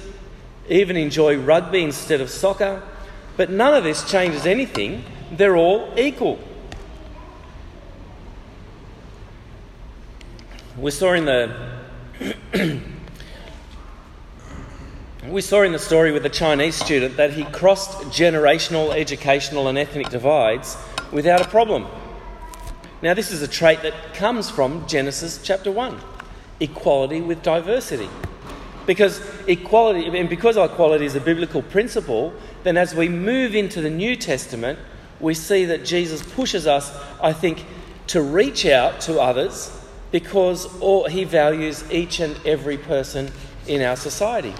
even 0.68 0.98
enjoy 0.98 1.38
rugby 1.38 1.84
instead 1.84 2.22
of 2.22 2.30
soccer, 2.30 2.84
but 3.38 3.50
none 3.50 3.74
of 3.74 3.84
this 3.84 4.10
changes 4.10 4.46
anything. 4.46 5.04
They're 5.32 5.56
all 5.56 5.94
equal. 5.98 6.40
We 10.78 10.92
saw 10.92 11.14
in 11.14 11.26
the 11.26 11.56
we 15.28 15.42
saw 15.42 15.62
in 15.62 15.72
the 15.72 15.80
story 15.80 16.12
with 16.12 16.24
the 16.24 16.30
Chinese 16.30 16.76
student 16.76 17.16
that 17.18 17.32
he 17.32 17.46
crossed 17.46 17.92
generational, 18.10 18.94
educational, 18.96 19.68
and 19.68 19.78
ethnic 19.78 20.10
divides 20.10 20.76
without 21.12 21.42
a 21.42 21.46
problem. 21.46 21.88
Now, 23.02 23.14
this 23.14 23.32
is 23.32 23.42
a 23.42 23.48
trait 23.48 23.82
that 23.84 23.94
comes 24.14 24.50
from 24.50 24.86
Genesis 24.86 25.40
chapter 25.42 25.72
1 25.72 25.98
equality 26.60 27.22
with 27.22 27.42
diversity. 27.42 28.10
Because 28.86 29.22
equality, 29.48 30.06
and 30.18 30.30
because 30.30 30.58
equality 30.58 31.06
is 31.06 31.16
a 31.16 31.22
biblical 31.22 31.62
principle, 31.62 32.34
then 32.64 32.76
as 32.76 32.96
we 32.96 33.08
move 33.08 33.56
into 33.56 33.82
the 33.82 33.90
New 33.90 34.16
Testament, 34.16 34.80
we 35.20 35.34
see 35.34 35.66
that 35.66 35.86
Jesus 35.86 36.24
pushes 36.24 36.66
us, 36.66 36.96
I 37.22 37.34
think, 37.34 37.66
to 38.08 38.22
reach 38.22 38.66
out 38.66 39.02
to 39.02 39.20
others 39.20 39.76
because 40.12 40.66
all, 40.80 41.08
he 41.08 41.24
values 41.24 41.84
each 41.92 42.20
and 42.20 42.36
every 42.46 42.78
person 42.78 43.32
in 43.68 43.82
our 43.82 43.96
society. 43.96 44.54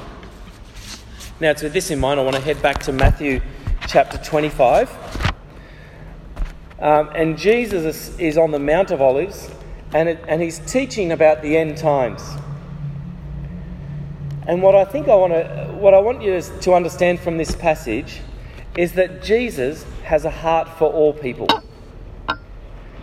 Now, 1.40 1.54
with 1.54 1.74
this 1.74 1.90
in 1.90 2.00
mind, 2.00 2.20
I 2.20 2.24
want 2.24 2.36
to 2.36 2.42
head 2.42 2.62
back 2.62 2.80
to 2.84 2.94
Matthew 2.94 3.42
chapter 3.88 4.18
25. 4.18 4.96
Um, 6.80 7.10
and 7.16 7.38
Jesus 7.38 8.18
is, 8.20 8.38
on 8.38 8.52
the 8.52 8.60
Mount 8.60 8.92
of 8.92 9.02
Olives 9.02 9.50
and, 9.94 10.10
it, 10.10 10.24
and 10.28 10.42
he's 10.42 10.60
teaching 10.60 11.12
about 11.12 11.42
the 11.42 11.58
end 11.58 11.78
times. 11.78 12.22
And 14.48 14.62
what 14.62 14.76
I 14.76 14.86
think 14.86 15.08
I 15.08 15.16
want 15.16 15.34
to, 15.34 15.76
what 15.80 15.94
I 15.94 16.00
want 16.00 16.22
you 16.22 16.42
to 16.42 16.74
understand 16.74 17.20
from 17.20 17.38
this 17.38 17.56
passage 17.56 18.22
is 18.78 18.94
that 18.94 19.22
Jesus 19.22 19.86
has 20.04 20.26
a 20.26 20.32
heart 20.32 20.68
for 20.68 20.92
all 20.92 21.14
people. 21.14 21.48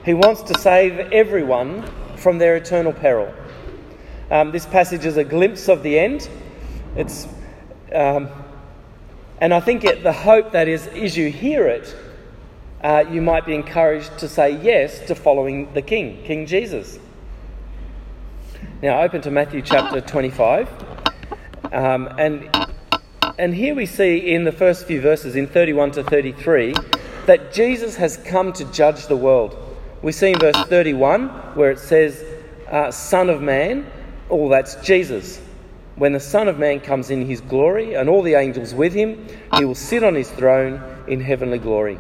He 0.05 0.15
wants 0.15 0.43
to 0.43 0.59
save 0.59 0.99
everyone 1.13 1.85
from 2.17 2.39
their 2.39 2.57
eternal 2.57 2.93
peril. 2.93 3.33
Um, 4.31 4.51
this 4.51 4.67
passage 4.67 5.05
is 5.05 5.17
a 5.17 5.25
glimpse 5.25 5.69
of 5.69 5.83
the 5.83 5.99
end. 5.99 6.29
It's, 6.97 7.29
um, 7.93 8.29
and 9.41 9.53
I 9.53 9.61
think 9.61 9.85
it, 9.85 10.03
the 10.03 10.13
hope 10.13 10.53
that 10.53 10.67
is, 10.67 10.87
as 10.89 11.17
you 11.17 11.31
hear 11.31 11.67
it, 11.67 11.95
uh, 12.87 13.05
you 13.11 13.21
might 13.21 13.45
be 13.45 13.53
encouraged 13.53 14.17
to 14.17 14.29
say 14.29 14.63
yes 14.63 15.01
to 15.09 15.15
following 15.17 15.73
the 15.75 15.83
King, 15.83 16.23
King 16.23 16.47
Jesus. 16.47 17.01
Now, 18.81 19.03
open 19.03 19.23
to 19.23 19.31
Matthew 19.33 19.61
chapter 19.61 20.01
25. 20.01 20.69
Um, 21.73 22.09
and, 22.17 22.49
and 23.41 23.53
here 23.53 23.75
we 23.75 23.87
see 23.87 24.19
in 24.19 24.45
the 24.45 24.53
first 24.53 24.87
few 24.87 25.01
verses, 25.01 25.35
in 25.35 25.49
31 25.49 25.91
to 25.93 26.05
33, 26.05 26.77
that 27.27 27.53
Jesus 27.53 27.97
has 27.97 28.19
come 28.19 28.53
to 28.53 28.65
judge 28.67 29.09
the 29.09 29.17
world. 29.17 29.57
We 30.01 30.13
see 30.13 30.31
in 30.31 30.39
verse 30.39 30.55
31 30.67 31.27
where 31.57 31.73
it 31.73 31.81
says, 31.81 32.25
uh, 32.71 32.93
Son 32.93 33.31
of 33.31 33.43
Man, 33.43 33.85
oh, 34.31 34.49
that's 34.49 34.77
Jesus. 34.77 35.41
When 35.97 36.13
the 36.13 36.21
Son 36.21 36.47
of 36.47 36.57
Man 36.57 36.79
comes 36.79 37.11
in 37.11 37.27
his 37.27 37.41
glory 37.41 37.95
and 37.95 38.09
all 38.09 38.23
the 38.23 38.35
angels 38.35 38.73
with 38.73 38.93
him, 38.93 39.27
he 39.57 39.65
will 39.65 39.75
sit 39.75 40.05
on 40.05 40.15
his 40.15 40.31
throne 40.31 40.81
in 41.09 41.21
heavenly 41.21 41.59
glory. 41.59 41.99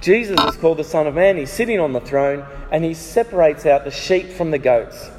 Jesus 0.00 0.40
is 0.44 0.56
called 0.56 0.78
the 0.78 0.84
Son 0.84 1.06
of 1.06 1.14
Man. 1.14 1.36
He's 1.36 1.52
sitting 1.52 1.78
on 1.78 1.92
the 1.92 2.00
throne 2.00 2.46
and 2.70 2.84
he 2.84 2.94
separates 2.94 3.66
out 3.66 3.84
the 3.84 3.90
sheep 3.90 4.30
from 4.30 4.50
the 4.50 4.58
goats. 4.58 5.10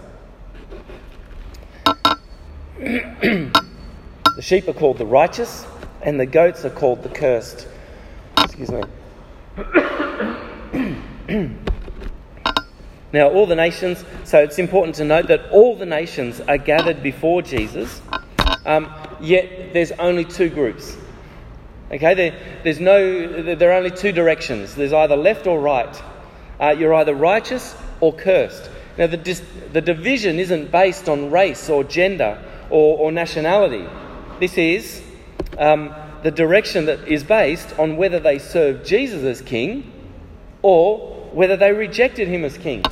the 2.80 4.42
sheep 4.42 4.68
are 4.68 4.74
called 4.74 4.98
the 4.98 5.06
righteous 5.06 5.66
and 6.02 6.20
the 6.20 6.26
goats 6.26 6.66
are 6.66 6.70
called 6.70 7.04
the 7.04 7.10
cursed. 7.10 7.68
Excuse 8.40 8.72
me. 8.72 8.82
now, 13.14 13.30
all 13.30 13.46
the 13.46 13.56
nations, 13.56 14.04
so 14.24 14.44
it's 14.44 14.60
important 14.60 14.96
to 14.96 15.06
note 15.06 15.28
that 15.28 15.50
all 15.50 15.76
the 15.76 15.86
nations 15.86 16.42
are 16.42 16.58
gathered 16.58 17.02
before 17.02 17.42
Jesus, 17.42 18.02
um, 18.66 18.94
yet 19.22 19.74
there's 19.74 19.92
only 19.94 20.26
two 20.26 20.50
groups. 20.50 20.98
Okay, 21.92 22.14
there, 22.14 22.62
there's 22.64 22.80
no, 22.80 23.56
there 23.56 23.72
are 23.72 23.78
only 23.78 23.92
two 23.92 24.12
directions. 24.12 24.76
There's 24.76 24.94
either 24.94 25.16
left 25.16 25.48
or 25.48 25.60
right. 25.60 26.02
Uh, 26.60 26.76
you're 26.78 26.94
either 26.94 27.14
righteous 27.14 27.76
or 28.00 28.14
cursed. 28.14 28.70
Now, 28.98 29.08
the, 29.08 29.18
dis- 29.18 29.44
the 29.72 29.82
division 29.82 30.40
isn't 30.40 30.72
based 30.72 31.10
on 31.10 31.32
race 31.32 31.70
or 31.70 31.84
gender 31.84 32.42
or, 32.70 32.98
or 32.98 33.12
nationality. 33.12 33.86
This 34.40 34.58
is 34.58 35.04
um, 35.58 35.94
the 36.24 36.32
direction 36.32 36.86
that 36.86 37.08
is 37.08 37.24
based 37.24 37.78
on 37.78 37.98
whether 37.98 38.20
they 38.20 38.40
serve 38.40 38.86
Jesus 38.86 39.24
as 39.24 39.42
king 39.42 39.92
or 40.62 41.30
whether 41.34 41.58
they 41.58 41.72
rejected 41.72 42.28
him 42.28 42.44
as 42.44 42.58
king. 42.58 42.84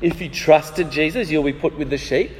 If 0.00 0.20
you 0.20 0.28
trusted 0.28 0.90
Jesus, 0.90 1.30
you'll 1.30 1.44
be 1.44 1.52
put 1.52 1.78
with 1.78 1.90
the 1.90 1.98
sheep. 1.98 2.30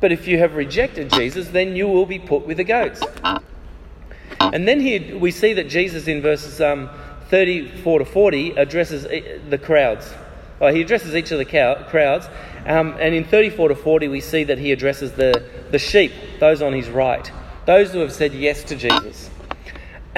But 0.00 0.12
if 0.12 0.28
you 0.28 0.38
have 0.38 0.54
rejected 0.54 1.10
Jesus, 1.10 1.48
then 1.48 1.74
you 1.74 1.88
will 1.88 2.06
be 2.06 2.20
put 2.20 2.46
with 2.46 2.58
the 2.58 2.64
goats. 2.64 3.02
And 4.40 4.66
then 4.66 4.80
here 4.80 5.18
we 5.18 5.30
see 5.30 5.52
that 5.54 5.68
Jesus 5.68 6.08
in 6.08 6.22
verses 6.22 6.60
um, 6.60 6.90
34 7.28 8.00
to 8.00 8.04
40 8.04 8.50
addresses 8.52 9.04
the 9.48 9.58
crowds. 9.58 10.12
Well, 10.60 10.74
he 10.74 10.80
addresses 10.80 11.14
each 11.14 11.30
of 11.30 11.38
the 11.38 11.44
cow- 11.44 11.82
crowds. 11.84 12.26
Um, 12.66 12.96
and 12.98 13.14
in 13.14 13.24
34 13.24 13.68
to 13.68 13.74
40, 13.74 14.08
we 14.08 14.20
see 14.20 14.44
that 14.44 14.58
he 14.58 14.72
addresses 14.72 15.12
the, 15.12 15.44
the 15.70 15.78
sheep, 15.78 16.12
those 16.40 16.62
on 16.62 16.72
his 16.72 16.88
right, 16.88 17.30
those 17.66 17.92
who 17.92 18.00
have 18.00 18.12
said 18.12 18.34
yes 18.34 18.64
to 18.64 18.76
Jesus 18.76 19.30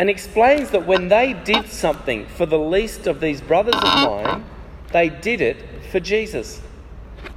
and 0.00 0.08
explains 0.08 0.70
that 0.70 0.86
when 0.86 1.08
they 1.08 1.34
did 1.34 1.66
something 1.68 2.24
for 2.24 2.46
the 2.46 2.58
least 2.58 3.06
of 3.06 3.20
these 3.20 3.42
brothers 3.42 3.74
of 3.74 3.82
mine, 3.82 4.44
they 4.92 5.10
did 5.10 5.42
it 5.42 5.58
for 5.90 6.00
Jesus. 6.00 6.62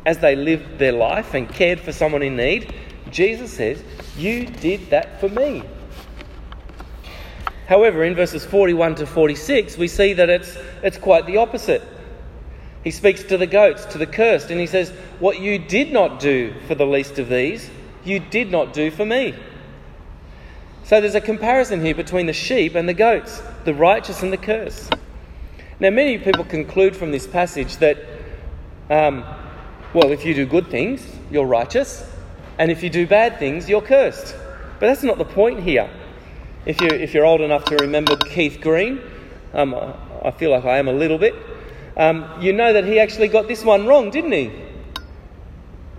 As 0.06 0.20
they 0.20 0.36
lived 0.36 0.80
their 0.80 0.94
life 0.94 1.34
and 1.34 1.50
cared 1.50 1.82
for 1.82 1.92
someone 1.92 2.22
in 2.22 2.38
need, 2.38 2.74
Jesus 3.10 3.52
says, 3.52 3.84
You 4.18 4.46
did 4.46 4.90
that 4.92 5.20
for 5.20 5.28
me. 5.28 5.64
However, 7.68 8.04
in 8.04 8.16
verses 8.16 8.46
41 8.46 8.96
to 8.96 9.06
46, 9.06 9.78
we 9.78 9.88
see 9.88 10.14
that 10.14 10.30
it's, 10.30 10.58
it's 10.82 10.98
quite 10.98 11.26
the 11.26 11.38
opposite. 11.38 11.82
He 12.84 12.92
speaks 12.92 13.24
to 13.24 13.38
the 13.38 13.48
goats, 13.48 13.86
to 13.86 13.98
the 13.98 14.06
cursed, 14.06 14.52
and 14.52 14.60
he 14.60 14.68
says, 14.68 14.90
What 15.20 15.40
you 15.40 15.58
did 15.58 15.92
not 15.92 16.20
do 16.20 16.54
for 16.68 16.76
the 16.76 16.86
least 16.86 17.18
of 17.20 17.30
these, 17.30 17.70
you 18.04 18.20
did 18.20 18.52
not 18.52 18.74
do 18.74 18.92
for 18.92 19.06
me. 19.06 19.34
So 20.84 21.00
there's 21.00 21.16
a 21.16 21.22
comparison 21.22 21.84
here 21.84 21.96
between 21.96 22.26
the 22.26 22.34
sheep 22.34 22.76
and 22.76 22.90
the 22.90 22.94
goats, 22.94 23.42
the 23.64 23.74
righteous 23.74 24.22
and 24.22 24.34
the 24.34 24.38
cursed. 24.38 24.94
Now, 25.80 25.90
many 25.90 26.18
people 26.18 26.44
conclude 26.44 26.96
from 26.96 27.12
this 27.12 27.26
passage 27.26 27.78
that, 27.78 27.98
um, 28.90 29.24
well, 29.94 30.12
if 30.12 30.26
you 30.26 30.34
do 30.34 30.46
good 30.46 30.68
things, 30.68 31.06
you're 31.32 31.46
righteous, 31.46 32.06
and 32.60 32.70
if 32.70 32.84
you 32.84 32.90
do 32.90 33.08
bad 33.08 33.40
things, 33.40 33.70
you're 33.70 33.82
cursed. 33.82 34.36
But 34.80 34.88
that's 34.88 35.04
not 35.04 35.18
the 35.18 35.26
point 35.26 35.62
here. 35.62 35.90
If, 36.66 36.80
you, 36.80 36.88
if 36.88 37.14
you're 37.14 37.26
old 37.26 37.42
enough 37.42 37.66
to 37.66 37.76
remember 37.76 38.16
Keith 38.16 38.60
Green, 38.62 39.02
um, 39.54 39.76
I 40.24 40.32
feel 40.32 40.50
like 40.50 40.64
I 40.64 40.78
am 40.78 40.88
a 40.88 40.94
little 40.94 41.18
bit, 41.18 41.36
um, 41.98 42.42
you 42.42 42.54
know 42.54 42.74
that 42.74 42.86
he 42.86 43.00
actually 43.00 43.28
got 43.28 43.48
this 43.48 43.64
one 43.64 43.86
wrong, 43.86 44.10
didn't 44.10 44.32
he? 44.32 44.52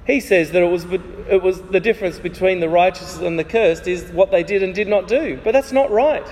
He 0.06 0.20
says 0.20 0.52
that 0.52 0.62
it 0.62 0.70
was, 0.70 0.86
it 1.30 1.42
was 1.42 1.62
the 1.62 1.80
difference 1.80 2.18
between 2.18 2.60
the 2.60 2.68
righteous 2.68 3.18
and 3.18 3.38
the 3.38 3.44
cursed 3.44 3.86
is 3.86 4.10
what 4.12 4.30
they 4.30 4.42
did 4.42 4.62
and 4.62 4.74
did 4.74 4.88
not 4.88 5.06
do. 5.06 5.38
But 5.44 5.52
that's 5.52 5.72
not 5.72 5.90
right. 5.90 6.26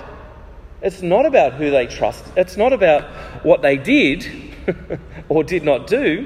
It's 0.81 1.01
not 1.01 1.25
about 1.25 1.53
who 1.53 1.71
they 1.71 1.87
trust. 1.87 2.25
It's 2.35 2.57
not 2.57 2.73
about 2.73 3.03
what 3.45 3.61
they 3.61 3.77
did 3.77 4.27
or 5.29 5.43
did 5.43 5.63
not 5.63 5.87
do. 5.87 6.25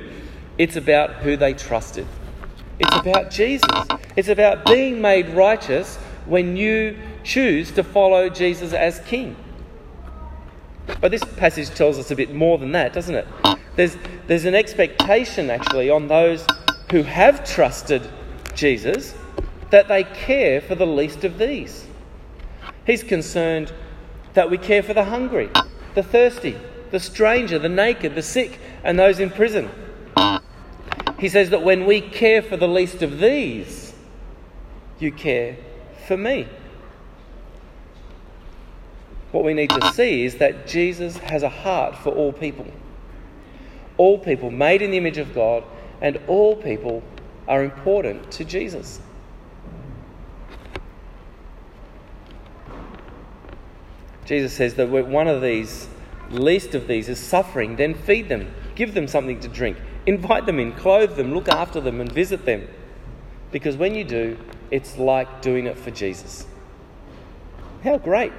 It's 0.57 0.75
about 0.75 1.15
who 1.15 1.37
they 1.37 1.53
trusted. 1.53 2.07
It's 2.79 2.95
about 2.95 3.31
Jesus. 3.31 3.69
It's 4.15 4.29
about 4.29 4.65
being 4.65 5.01
made 5.01 5.29
righteous 5.29 5.97
when 6.25 6.57
you 6.57 6.97
choose 7.27 7.71
to 7.71 7.83
follow 7.83 8.29
Jesus 8.29 8.71
as 8.71 8.99
King. 9.01 9.35
But 11.01 11.11
this 11.11 11.23
passage 11.35 11.69
tells 11.69 11.99
us 11.99 12.09
a 12.09 12.15
bit 12.15 12.33
more 12.33 12.57
than 12.57 12.71
that, 12.71 12.93
doesn't 12.93 13.13
it? 13.13 13.27
There's, 13.75 13.97
there's 14.27 14.45
an 14.45 14.55
expectation, 14.55 15.49
actually, 15.49 15.89
on 15.89 16.07
those 16.07 16.47
who 16.89 17.03
have 17.03 17.45
trusted 17.45 18.09
Jesus 18.55 19.13
that 19.69 19.89
they 19.89 20.05
care 20.05 20.61
for 20.61 20.75
the 20.75 20.87
least 20.87 21.25
of 21.25 21.37
these. 21.37 21.85
He's 22.85 23.03
concerned 23.03 23.73
that 24.33 24.49
we 24.49 24.57
care 24.57 24.81
for 24.81 24.93
the 24.93 25.03
hungry, 25.03 25.49
the 25.93 26.03
thirsty, 26.03 26.57
the 26.91 26.99
stranger, 27.01 27.59
the 27.59 27.67
naked, 27.67 28.15
the 28.15 28.21
sick, 28.21 28.59
and 28.85 28.97
those 28.97 29.19
in 29.19 29.29
prison. 29.29 29.69
He 31.19 31.27
says 31.27 31.49
that 31.49 31.63
when 31.63 31.85
we 31.85 31.99
care 31.99 32.41
for 32.41 32.55
the 32.55 32.67
least 32.67 33.01
of 33.01 33.19
these, 33.19 33.93
you 34.99 35.11
care 35.11 35.57
for 36.07 36.15
me. 36.15 36.47
What 39.37 39.45
we 39.45 39.53
need 39.53 39.69
to 39.69 39.93
see 39.93 40.25
is 40.25 40.37
that 40.37 40.65
Jesus 40.65 41.17
has 41.17 41.43
a 41.43 41.49
heart 41.49 41.95
for 41.95 42.09
all 42.09 42.33
people. 42.33 42.65
All 43.95 44.17
people 44.17 44.49
made 44.49 44.81
in 44.81 44.89
the 44.89 44.97
image 44.97 45.19
of 45.19 45.31
God 45.35 45.63
and 46.01 46.19
all 46.25 46.55
people 46.55 47.03
are 47.47 47.63
important 47.63 48.31
to 48.31 48.43
Jesus. 48.43 48.99
Jesus 54.25 54.53
says 54.53 54.73
that 54.73 54.89
one 54.89 55.27
of 55.27 55.43
these, 55.43 55.87
least 56.31 56.73
of 56.73 56.87
these, 56.87 57.07
is 57.07 57.19
suffering, 57.19 57.75
then 57.75 57.93
feed 57.93 58.29
them, 58.29 58.51
give 58.73 58.95
them 58.95 59.07
something 59.07 59.39
to 59.41 59.47
drink, 59.47 59.77
invite 60.07 60.47
them 60.47 60.57
in, 60.57 60.71
clothe 60.71 61.15
them, 61.15 61.31
look 61.31 61.47
after 61.47 61.79
them, 61.79 62.01
and 62.01 62.11
visit 62.11 62.43
them. 62.45 62.67
Because 63.51 63.77
when 63.77 63.93
you 63.93 64.03
do, 64.03 64.35
it's 64.71 64.97
like 64.97 65.43
doing 65.43 65.67
it 65.67 65.77
for 65.77 65.91
Jesus. 65.91 66.47
How 67.83 67.99
great! 67.99 68.33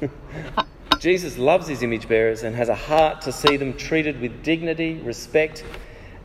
Jesus 1.00 1.38
loves 1.38 1.68
his 1.68 1.82
image 1.82 2.08
bearers 2.08 2.42
and 2.42 2.56
has 2.56 2.68
a 2.68 2.74
heart 2.74 3.22
to 3.22 3.32
see 3.32 3.56
them 3.56 3.74
treated 3.74 4.20
with 4.20 4.42
dignity, 4.42 4.94
respect, 5.04 5.64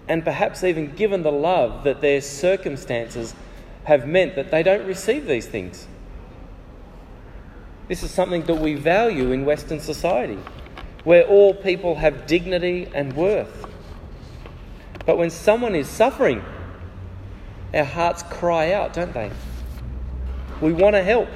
and 0.07 0.23
perhaps 0.23 0.63
even 0.63 0.95
given 0.95 1.23
the 1.23 1.31
love 1.31 1.83
that 1.83 2.01
their 2.01 2.21
circumstances 2.21 3.35
have 3.83 4.07
meant 4.07 4.35
that 4.35 4.51
they 4.51 4.63
don't 4.63 4.85
receive 4.85 5.25
these 5.25 5.47
things. 5.47 5.87
This 7.87 8.03
is 8.03 8.11
something 8.11 8.43
that 8.43 8.55
we 8.55 8.75
value 8.75 9.31
in 9.31 9.45
Western 9.45 9.79
society, 9.79 10.39
where 11.03 11.23
all 11.23 11.53
people 11.53 11.95
have 11.95 12.25
dignity 12.25 12.89
and 12.93 13.13
worth. 13.13 13.65
But 15.05 15.17
when 15.17 15.29
someone 15.29 15.75
is 15.75 15.89
suffering, 15.89 16.43
our 17.73 17.83
hearts 17.83 18.23
cry 18.23 18.71
out, 18.71 18.93
don't 18.93 19.13
they? 19.13 19.31
We 20.61 20.73
want 20.73 20.95
to 20.95 21.03
help. 21.03 21.27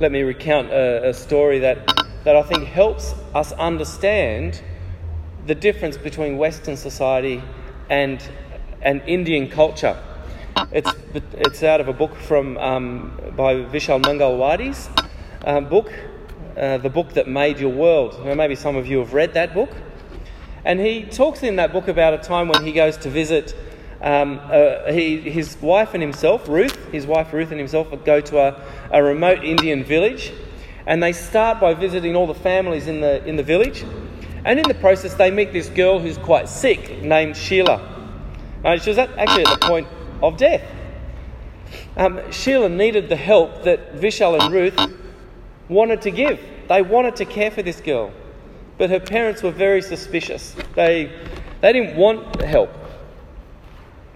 Let 0.00 0.12
me 0.12 0.22
recount 0.22 0.70
a, 0.70 1.10
a 1.10 1.12
story 1.12 1.58
that, 1.58 1.86
that 2.24 2.34
I 2.34 2.40
think 2.42 2.64
helps 2.64 3.12
us 3.34 3.52
understand 3.52 4.62
the 5.46 5.54
difference 5.54 5.98
between 5.98 6.38
Western 6.38 6.78
society 6.78 7.42
and, 7.90 8.26
and 8.80 9.02
Indian 9.06 9.46
culture. 9.50 10.02
It's, 10.72 10.90
it's 11.34 11.62
out 11.62 11.82
of 11.82 11.88
a 11.88 11.92
book 11.92 12.16
from, 12.16 12.56
um, 12.56 13.20
by 13.36 13.56
Vishal 13.56 14.00
Mangalwadi's 14.02 14.88
um, 15.44 15.68
book, 15.68 15.92
uh, 16.56 16.78
The 16.78 16.88
Book 16.88 17.12
That 17.12 17.28
Made 17.28 17.58
Your 17.58 17.68
World. 17.68 18.24
Now, 18.24 18.32
maybe 18.32 18.54
some 18.54 18.76
of 18.76 18.86
you 18.86 19.00
have 19.00 19.12
read 19.12 19.34
that 19.34 19.52
book. 19.52 19.68
And 20.64 20.80
he 20.80 21.02
talks 21.04 21.42
in 21.42 21.56
that 21.56 21.74
book 21.74 21.88
about 21.88 22.14
a 22.14 22.18
time 22.18 22.48
when 22.48 22.64
he 22.64 22.72
goes 22.72 22.96
to 22.96 23.10
visit 23.10 23.54
um, 24.02 24.40
uh, 24.44 24.90
he, 24.92 25.18
his 25.18 25.60
wife 25.60 25.94
and 25.94 26.02
himself, 26.02 26.48
Ruth, 26.48 26.76
his 26.90 27.06
wife 27.06 27.32
Ruth 27.32 27.50
and 27.50 27.58
himself, 27.58 27.88
go 28.04 28.20
to 28.20 28.38
a, 28.38 28.62
a 28.90 29.02
remote 29.02 29.44
Indian 29.44 29.84
village. 29.84 30.32
And 30.86 31.02
they 31.02 31.12
start 31.12 31.60
by 31.60 31.74
visiting 31.74 32.16
all 32.16 32.26
the 32.26 32.34
families 32.34 32.86
in 32.86 33.00
the, 33.00 33.24
in 33.26 33.36
the 33.36 33.42
village. 33.42 33.84
And 34.44 34.58
in 34.58 34.66
the 34.66 34.74
process, 34.74 35.14
they 35.14 35.30
meet 35.30 35.52
this 35.52 35.68
girl 35.68 35.98
who's 35.98 36.16
quite 36.16 36.48
sick 36.48 37.02
named 37.02 37.36
Sheila. 37.36 37.86
Uh, 38.64 38.78
she 38.78 38.90
was 38.90 38.98
at, 38.98 39.10
actually 39.18 39.44
at 39.44 39.60
the 39.60 39.66
point 39.66 39.86
of 40.22 40.38
death. 40.38 40.62
Um, 41.96 42.32
Sheila 42.32 42.68
needed 42.68 43.08
the 43.08 43.16
help 43.16 43.64
that 43.64 43.96
Vishal 43.96 44.40
and 44.40 44.52
Ruth 44.52 44.78
wanted 45.68 46.00
to 46.02 46.10
give. 46.10 46.40
They 46.68 46.82
wanted 46.82 47.16
to 47.16 47.24
care 47.26 47.50
for 47.50 47.62
this 47.62 47.80
girl, 47.80 48.12
but 48.78 48.90
her 48.90 49.00
parents 49.00 49.42
were 49.42 49.50
very 49.50 49.82
suspicious. 49.82 50.56
They, 50.74 51.12
they 51.60 51.72
didn't 51.72 51.96
want 51.96 52.42
help. 52.42 52.70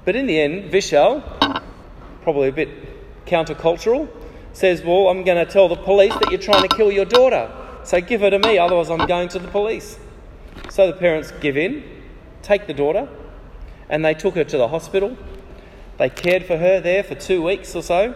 But 0.05 0.17
in 0.17 0.27
the 0.27 0.39
end, 0.39 0.71
Vishal, 0.71 1.23
probably 2.23 2.49
a 2.49 2.53
bit 2.53 3.27
countercultural, 3.27 4.09
says, 4.53 4.83
Well, 4.83 5.09
I'm 5.09 5.25
going 5.25 5.45
to 5.45 5.51
tell 5.51 5.69
the 5.69 5.77
police 5.77 6.13
that 6.13 6.31
you're 6.31 6.41
trying 6.41 6.67
to 6.67 6.77
kill 6.77 6.93
your 6.93 7.05
daughter. 7.05 7.51
So 7.85 8.01
give 8.01 8.21
her 8.21 8.31
to 8.31 8.39
me, 8.39 8.59
otherwise, 8.59 8.91
I'm 8.91 9.07
going 9.07 9.29
to 9.31 9.39
the 9.39 9.49
police. 9.49 9.99
So 10.71 10.87
the 10.87 10.95
parents 10.95 11.33
give 11.41 11.57
in, 11.57 11.83
take 12.43 12.67
the 12.67 12.75
daughter, 12.75 13.09
and 13.89 14.05
they 14.05 14.15
took 14.15 14.35
her 14.35 14.45
to 14.45 14.57
the 14.57 14.69
hospital. 14.69 15.17
They 15.99 16.09
cared 16.11 16.45
for 16.45 16.57
her 16.57 16.81
there 16.81 17.03
for 17.03 17.15
two 17.15 17.43
weeks 17.43 17.75
or 17.75 17.83
so, 17.83 18.15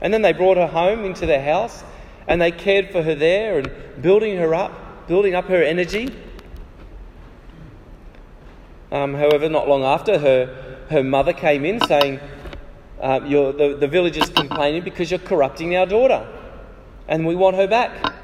and 0.00 0.14
then 0.14 0.22
they 0.22 0.32
brought 0.32 0.56
her 0.56 0.66
home 0.66 1.04
into 1.04 1.26
their 1.26 1.42
house, 1.42 1.84
and 2.26 2.40
they 2.40 2.50
cared 2.50 2.90
for 2.90 3.02
her 3.02 3.14
there 3.14 3.58
and 3.58 3.70
building 4.00 4.36
her 4.38 4.54
up, 4.54 5.08
building 5.08 5.34
up 5.34 5.46
her 5.46 5.62
energy. 5.62 6.14
Um, 8.92 9.14
however, 9.14 9.48
not 9.48 9.68
long 9.68 9.82
after, 9.82 10.18
her, 10.18 10.79
her 10.90 11.02
mother 11.02 11.32
came 11.32 11.64
in 11.64 11.80
saying, 11.80 12.20
uh, 13.00 13.20
the, 13.20 13.76
the 13.78 13.88
village 13.88 14.16
is 14.16 14.28
complaining 14.28 14.82
because 14.82 15.10
you're 15.10 15.20
corrupting 15.20 15.76
our 15.76 15.86
daughter, 15.86 16.26
and 17.08 17.26
we 17.26 17.34
want 17.34 17.56
her 17.56 17.66
back. 17.66 18.14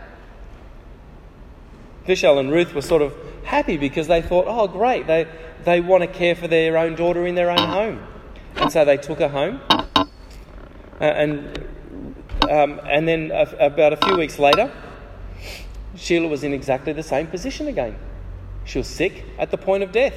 Vishal 2.06 2.38
and 2.38 2.52
Ruth 2.52 2.74
were 2.74 2.82
sort 2.82 3.02
of 3.02 3.14
happy 3.44 3.76
because 3.76 4.08
they 4.08 4.20
thought, 4.20 4.46
oh, 4.48 4.68
great, 4.68 5.06
they, 5.06 5.26
they 5.64 5.80
want 5.80 6.02
to 6.02 6.08
care 6.08 6.34
for 6.34 6.48
their 6.48 6.76
own 6.76 6.94
daughter 6.94 7.26
in 7.26 7.34
their 7.34 7.50
own 7.50 7.58
home. 7.58 8.06
And 8.56 8.70
so 8.70 8.84
they 8.84 8.96
took 8.96 9.18
her 9.18 9.28
home. 9.28 9.60
Uh, 9.70 10.04
and, 11.00 11.58
um, 12.50 12.80
and 12.84 13.06
then 13.06 13.30
about 13.32 13.92
a 13.92 13.96
few 13.96 14.16
weeks 14.16 14.38
later, 14.38 14.72
Sheila 15.94 16.28
was 16.28 16.44
in 16.44 16.52
exactly 16.52 16.92
the 16.92 17.02
same 17.02 17.26
position 17.26 17.68
again. 17.68 17.96
She 18.64 18.78
was 18.78 18.86
sick 18.86 19.24
at 19.38 19.50
the 19.50 19.58
point 19.58 19.82
of 19.82 19.92
death. 19.92 20.14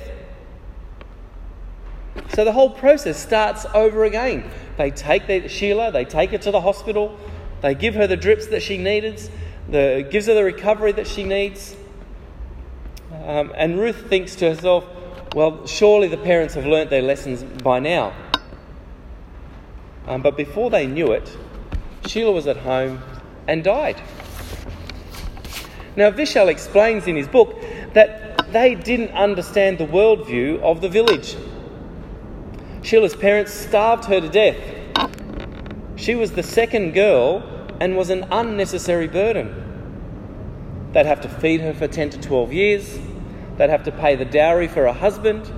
So 2.34 2.46
the 2.46 2.52
whole 2.52 2.70
process 2.70 3.22
starts 3.22 3.66
over 3.74 4.04
again. 4.04 4.50
They 4.78 4.92
take 4.92 5.28
the, 5.28 5.48
Sheila, 5.48 5.92
they 5.92 6.06
take 6.06 6.32
her 6.32 6.38
to 6.40 6.52
the 6.52 6.62
hospital, 6.62 7.18
they 7.62 7.76
give 7.76 7.96
her 7.96 8.08
the 8.08 8.18
drips 8.18 8.48
that 8.48 8.62
she 8.62 8.78
needs, 8.78 9.30
the, 9.68 10.08
gives 10.10 10.28
her 10.28 10.34
the 10.34 10.44
recovery 10.44 10.92
that 10.94 11.08
she 11.08 11.24
needs. 11.24 11.76
Um, 13.26 13.52
and 13.56 13.78
Ruth 13.78 14.08
thinks 14.08 14.36
to 14.36 14.50
herself, 14.50 14.86
well, 15.36 15.68
surely 15.68 16.08
the 16.08 16.18
parents 16.18 16.54
have 16.54 16.66
learnt 16.66 16.90
their 16.90 17.02
lessons 17.02 17.44
by 17.44 17.80
now. 17.80 18.14
Um, 20.08 20.22
but 20.22 20.38
before 20.38 20.70
they 20.70 20.88
knew 20.88 21.12
it, 21.12 21.36
Sheila 22.08 22.32
was 22.32 22.48
at 22.48 22.58
home 22.58 23.02
and 23.48 23.64
died. 23.64 24.02
Now, 25.96 26.12
Vishal 26.12 26.48
explains 26.48 27.08
in 27.08 27.16
his 27.16 27.28
book 27.28 27.62
that 27.94 28.52
they 28.52 28.74
didn't 28.74 29.12
understand 29.12 29.78
the 29.78 29.86
worldview 29.86 30.62
of 30.62 30.82
the 30.82 30.90
village. 30.90 31.36
Sheila's 32.90 33.16
parents 33.16 33.54
starved 33.54 34.06
her 34.06 34.20
to 34.20 34.28
death. 34.28 34.58
She 35.96 36.16
was 36.16 36.32
the 36.32 36.42
second 36.42 36.94
girl 36.94 37.44
and 37.80 37.96
was 37.96 38.10
an 38.10 38.26
unnecessary 38.32 39.08
burden. 39.08 40.90
They'd 40.92 41.06
have 41.06 41.22
to 41.22 41.30
feed 41.30 41.62
her 41.62 41.76
for 41.76 41.88
10 41.88 42.10
to 42.10 42.20
12 42.20 42.52
years. 42.52 43.00
They'd 43.58 43.70
have 43.70 43.84
to 43.84 43.92
pay 43.92 44.16
the 44.16 44.26
dowry 44.26 44.68
for 44.68 44.86
a 44.86 44.94
husband. 44.94 45.54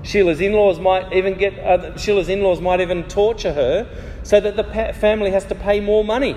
Sheila's 0.00 0.40
in-laws 0.40 0.80
might 0.80 1.12
even 1.12 1.36
get 1.36 1.58
uh, 1.58 1.94
Sheila's 1.98 2.30
in-laws 2.30 2.62
might 2.62 2.80
even 2.80 3.04
torture 3.06 3.52
her 3.52 3.86
so 4.22 4.40
that 4.40 4.56
the 4.56 4.64
pa- 4.64 4.92
family 4.92 5.32
has 5.32 5.44
to 5.46 5.54
pay 5.54 5.80
more 5.80 6.04
money. 6.04 6.36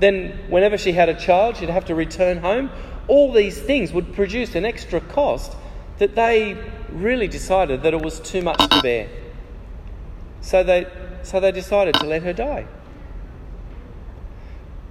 Then 0.00 0.36
whenever 0.48 0.78
she 0.78 0.90
had 0.90 1.08
a 1.08 1.14
child, 1.14 1.58
she'd 1.58 1.68
have 1.68 1.84
to 1.84 1.94
return 1.94 2.38
home. 2.38 2.70
All 3.06 3.30
these 3.30 3.56
things 3.56 3.92
would 3.92 4.14
produce 4.14 4.56
an 4.56 4.64
extra 4.64 5.00
cost 5.00 5.52
that 5.98 6.16
they 6.16 6.56
really 6.94 7.28
decided 7.28 7.82
that 7.82 7.92
it 7.92 8.02
was 8.02 8.20
too 8.20 8.42
much 8.42 8.58
to 8.70 8.80
bear. 8.82 9.08
So 10.40 10.62
they 10.62 10.86
so 11.22 11.40
they 11.40 11.52
decided 11.52 11.94
to 11.96 12.06
let 12.06 12.22
her 12.22 12.32
die. 12.32 12.66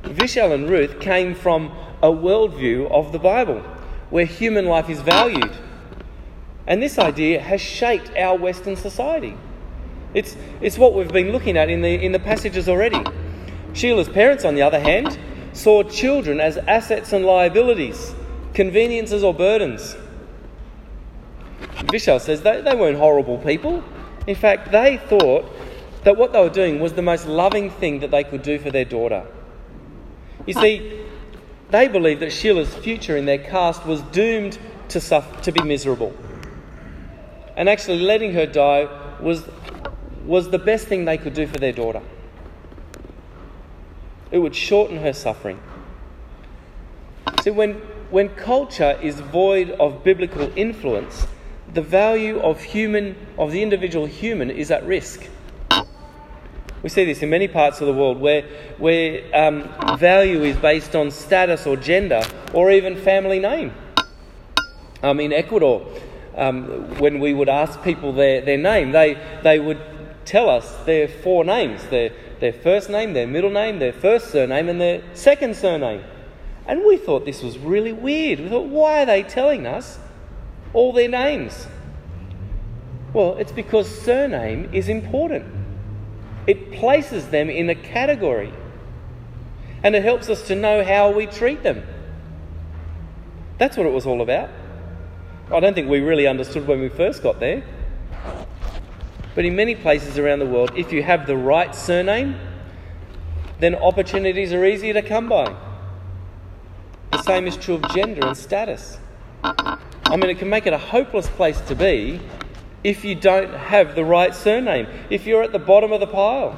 Vishal 0.03 0.53
and 0.53 0.69
Ruth 0.69 0.99
came 0.99 1.33
from 1.33 1.71
a 2.01 2.07
worldview 2.07 2.91
of 2.91 3.11
the 3.11 3.19
Bible 3.19 3.61
where 4.09 4.25
human 4.25 4.65
life 4.65 4.89
is 4.89 5.01
valued. 5.01 5.55
And 6.67 6.81
this 6.81 6.99
idea 6.99 7.39
has 7.39 7.61
shaped 7.61 8.11
our 8.17 8.37
Western 8.37 8.75
society. 8.75 9.37
It's, 10.13 10.35
it's 10.61 10.77
what 10.77 10.93
we've 10.93 11.11
been 11.11 11.31
looking 11.31 11.57
at 11.57 11.69
in 11.69 11.81
the, 11.81 11.89
in 11.89 12.11
the 12.11 12.19
passages 12.19 12.69
already. 12.69 13.03
Sheila's 13.73 14.09
parents, 14.09 14.45
on 14.45 14.55
the 14.55 14.61
other 14.61 14.79
hand, 14.79 15.17
saw 15.53 15.83
children 15.83 16.39
as 16.39 16.57
assets 16.57 17.11
and 17.13 17.25
liabilities, 17.25 18.13
conveniences 18.53 19.23
or 19.23 19.33
burdens. 19.33 19.95
Vishal 21.87 22.19
says 22.19 22.41
they, 22.41 22.61
they 22.61 22.75
weren't 22.75 22.97
horrible 22.97 23.37
people. 23.37 23.83
In 24.27 24.35
fact, 24.35 24.71
they 24.71 24.97
thought 24.97 25.45
that 26.03 26.17
what 26.17 26.33
they 26.33 26.39
were 26.39 26.49
doing 26.49 26.79
was 26.79 26.93
the 26.93 27.01
most 27.01 27.27
loving 27.27 27.69
thing 27.69 27.99
that 27.99 28.11
they 28.11 28.23
could 28.23 28.41
do 28.41 28.59
for 28.59 28.71
their 28.71 28.85
daughter. 28.85 29.25
You 30.45 30.53
see, 30.53 31.05
they 31.69 31.87
believed 31.87 32.21
that 32.21 32.31
Sheila's 32.31 32.73
future 32.73 33.17
in 33.17 33.25
their 33.25 33.37
caste 33.37 33.85
was 33.85 34.01
doomed 34.01 34.57
to, 34.89 34.99
suffer, 34.99 35.41
to 35.43 35.51
be 35.51 35.63
miserable. 35.63 36.13
And 37.55 37.69
actually, 37.69 37.99
letting 37.99 38.33
her 38.33 38.45
die 38.45 38.87
was, 39.21 39.47
was 40.25 40.49
the 40.49 40.59
best 40.59 40.87
thing 40.87 41.05
they 41.05 41.17
could 41.17 41.33
do 41.33 41.47
for 41.47 41.57
their 41.57 41.71
daughter. 41.71 42.01
It 44.31 44.39
would 44.39 44.55
shorten 44.55 44.97
her 44.97 45.13
suffering. 45.13 45.59
See, 47.43 47.51
when, 47.51 47.73
when 48.09 48.29
culture 48.29 48.97
is 49.01 49.19
void 49.19 49.71
of 49.71 50.03
biblical 50.03 50.51
influence, 50.55 51.27
the 51.73 51.81
value 51.81 52.39
of 52.39 52.61
human, 52.61 53.15
of 53.37 53.51
the 53.51 53.61
individual 53.61 54.05
human, 54.05 54.49
is 54.49 54.71
at 54.71 54.85
risk. 54.85 55.27
We 56.83 56.89
see 56.89 57.05
this 57.05 57.21
in 57.21 57.29
many 57.29 57.47
parts 57.47 57.79
of 57.79 57.87
the 57.87 57.93
world 57.93 58.19
where, 58.19 58.43
where 58.77 59.23
um, 59.33 59.97
value 59.97 60.43
is 60.43 60.57
based 60.57 60.95
on 60.95 61.11
status 61.11 61.65
or 61.65 61.77
gender 61.77 62.21
or 62.53 62.71
even 62.71 62.97
family 62.97 63.39
name. 63.39 63.73
Um, 65.01 65.19
in 65.19 65.31
Ecuador, 65.31 65.87
um, 66.35 66.99
when 66.99 67.19
we 67.19 67.33
would 67.33 67.49
ask 67.49 67.81
people 67.83 68.11
their, 68.11 68.41
their 68.41 68.57
name, 68.57 68.91
they, 68.91 69.17
they 69.43 69.59
would 69.59 69.81
tell 70.25 70.49
us 70.49 70.75
their 70.85 71.07
four 71.07 71.43
names 71.43 71.85
their, 71.87 72.11
their 72.39 72.53
first 72.53 72.89
name, 72.89 73.13
their 73.13 73.27
middle 73.27 73.49
name, 73.49 73.79
their 73.79 73.93
first 73.93 74.31
surname, 74.31 74.67
and 74.69 74.79
their 74.79 75.01
second 75.13 75.55
surname. 75.55 76.03
And 76.65 76.83
we 76.85 76.97
thought 76.97 77.25
this 77.25 77.41
was 77.41 77.57
really 77.57 77.93
weird. 77.93 78.39
We 78.39 78.49
thought, 78.49 78.67
why 78.67 79.03
are 79.03 79.05
they 79.05 79.23
telling 79.23 79.65
us 79.67 79.99
all 80.73 80.93
their 80.93 81.07
names? 81.07 81.67
Well, 83.13 83.35
it's 83.37 83.51
because 83.51 83.87
surname 83.87 84.69
is 84.73 84.89
important. 84.89 85.45
It 86.47 86.71
places 86.71 87.27
them 87.27 87.49
in 87.49 87.69
a 87.69 87.75
category. 87.75 88.51
And 89.83 89.95
it 89.95 90.03
helps 90.03 90.29
us 90.29 90.47
to 90.47 90.55
know 90.55 90.83
how 90.83 91.11
we 91.11 91.27
treat 91.27 91.61
them. 91.63 91.83
That's 93.57 93.77
what 93.77 93.85
it 93.85 93.91
was 93.91 94.05
all 94.05 94.21
about. 94.21 94.49
I 95.51 95.59
don't 95.59 95.73
think 95.73 95.89
we 95.89 95.99
really 95.99 96.25
understood 96.25 96.67
when 96.67 96.79
we 96.79 96.89
first 96.89 97.21
got 97.21 97.39
there. 97.39 97.63
But 99.35 99.45
in 99.45 99.55
many 99.55 99.75
places 99.75 100.17
around 100.17 100.39
the 100.39 100.45
world, 100.45 100.71
if 100.75 100.91
you 100.91 101.03
have 101.03 101.27
the 101.27 101.37
right 101.37 101.73
surname, 101.75 102.35
then 103.59 103.75
opportunities 103.75 104.53
are 104.53 104.65
easier 104.65 104.93
to 104.93 105.01
come 105.01 105.29
by. 105.29 105.55
The 107.11 107.21
same 107.21 107.47
is 107.47 107.57
true 107.57 107.75
of 107.75 107.87
gender 107.93 108.25
and 108.25 108.37
status. 108.37 108.97
I 110.13 110.15
mean, 110.15 110.29
it 110.29 110.37
can 110.37 110.47
make 110.47 110.67
it 110.67 110.73
a 110.73 110.77
hopeless 110.77 111.27
place 111.27 111.59
to 111.61 111.73
be 111.73 112.21
if 112.83 113.03
you 113.03 113.15
don't 113.15 113.51
have 113.51 113.95
the 113.95 114.05
right 114.05 114.35
surname, 114.35 114.85
if 115.09 115.25
you're 115.25 115.41
at 115.41 115.51
the 115.51 115.57
bottom 115.57 115.91
of 115.91 116.01
the 116.01 116.05
pile. 116.05 116.55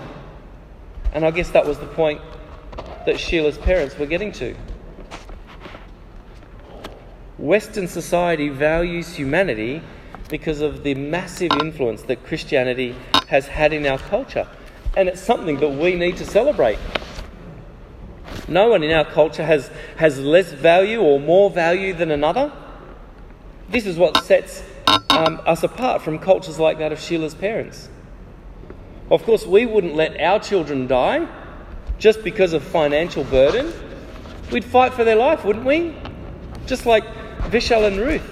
And 1.13 1.25
I 1.25 1.31
guess 1.31 1.51
that 1.51 1.65
was 1.65 1.79
the 1.79 1.85
point 1.85 2.19
that 3.05 3.17
Sheila's 3.17 3.57
parents 3.57 3.97
were 3.97 4.07
getting 4.07 4.33
to. 4.33 4.57
Western 7.37 7.87
society 7.87 8.49
values 8.49 9.15
humanity 9.15 9.81
because 10.27 10.59
of 10.59 10.83
the 10.83 10.93
massive 10.93 11.53
influence 11.61 12.01
that 12.03 12.25
Christianity 12.25 12.93
has 13.29 13.47
had 13.47 13.71
in 13.71 13.85
our 13.85 13.99
culture. 13.99 14.49
And 14.97 15.07
it's 15.07 15.21
something 15.21 15.61
that 15.61 15.69
we 15.69 15.95
need 15.95 16.17
to 16.17 16.25
celebrate. 16.25 16.79
No 18.49 18.67
one 18.67 18.83
in 18.83 18.91
our 18.91 19.05
culture 19.05 19.45
has, 19.45 19.71
has 19.95 20.19
less 20.19 20.51
value 20.51 20.99
or 20.99 21.21
more 21.21 21.49
value 21.49 21.93
than 21.93 22.11
another. 22.11 22.51
This 23.69 23.85
is 23.85 23.97
what 23.97 24.23
sets 24.23 24.63
um, 25.09 25.41
us 25.45 25.63
apart 25.63 26.01
from 26.01 26.19
cultures 26.19 26.59
like 26.59 26.77
that 26.79 26.91
of 26.91 26.99
Sheila's 26.99 27.33
parents. 27.33 27.89
Of 29.09 29.23
course, 29.23 29.45
we 29.45 29.65
wouldn't 29.65 29.95
let 29.95 30.19
our 30.19 30.39
children 30.39 30.87
die 30.87 31.27
just 31.97 32.23
because 32.23 32.53
of 32.53 32.63
financial 32.63 33.23
burden. 33.23 33.73
We'd 34.51 34.65
fight 34.65 34.93
for 34.93 35.03
their 35.03 35.15
life, 35.15 35.43
wouldn't 35.43 35.65
we? 35.65 35.95
Just 36.65 36.85
like 36.85 37.05
Vishal 37.49 37.85
and 37.85 37.97
Ruth. 37.97 38.31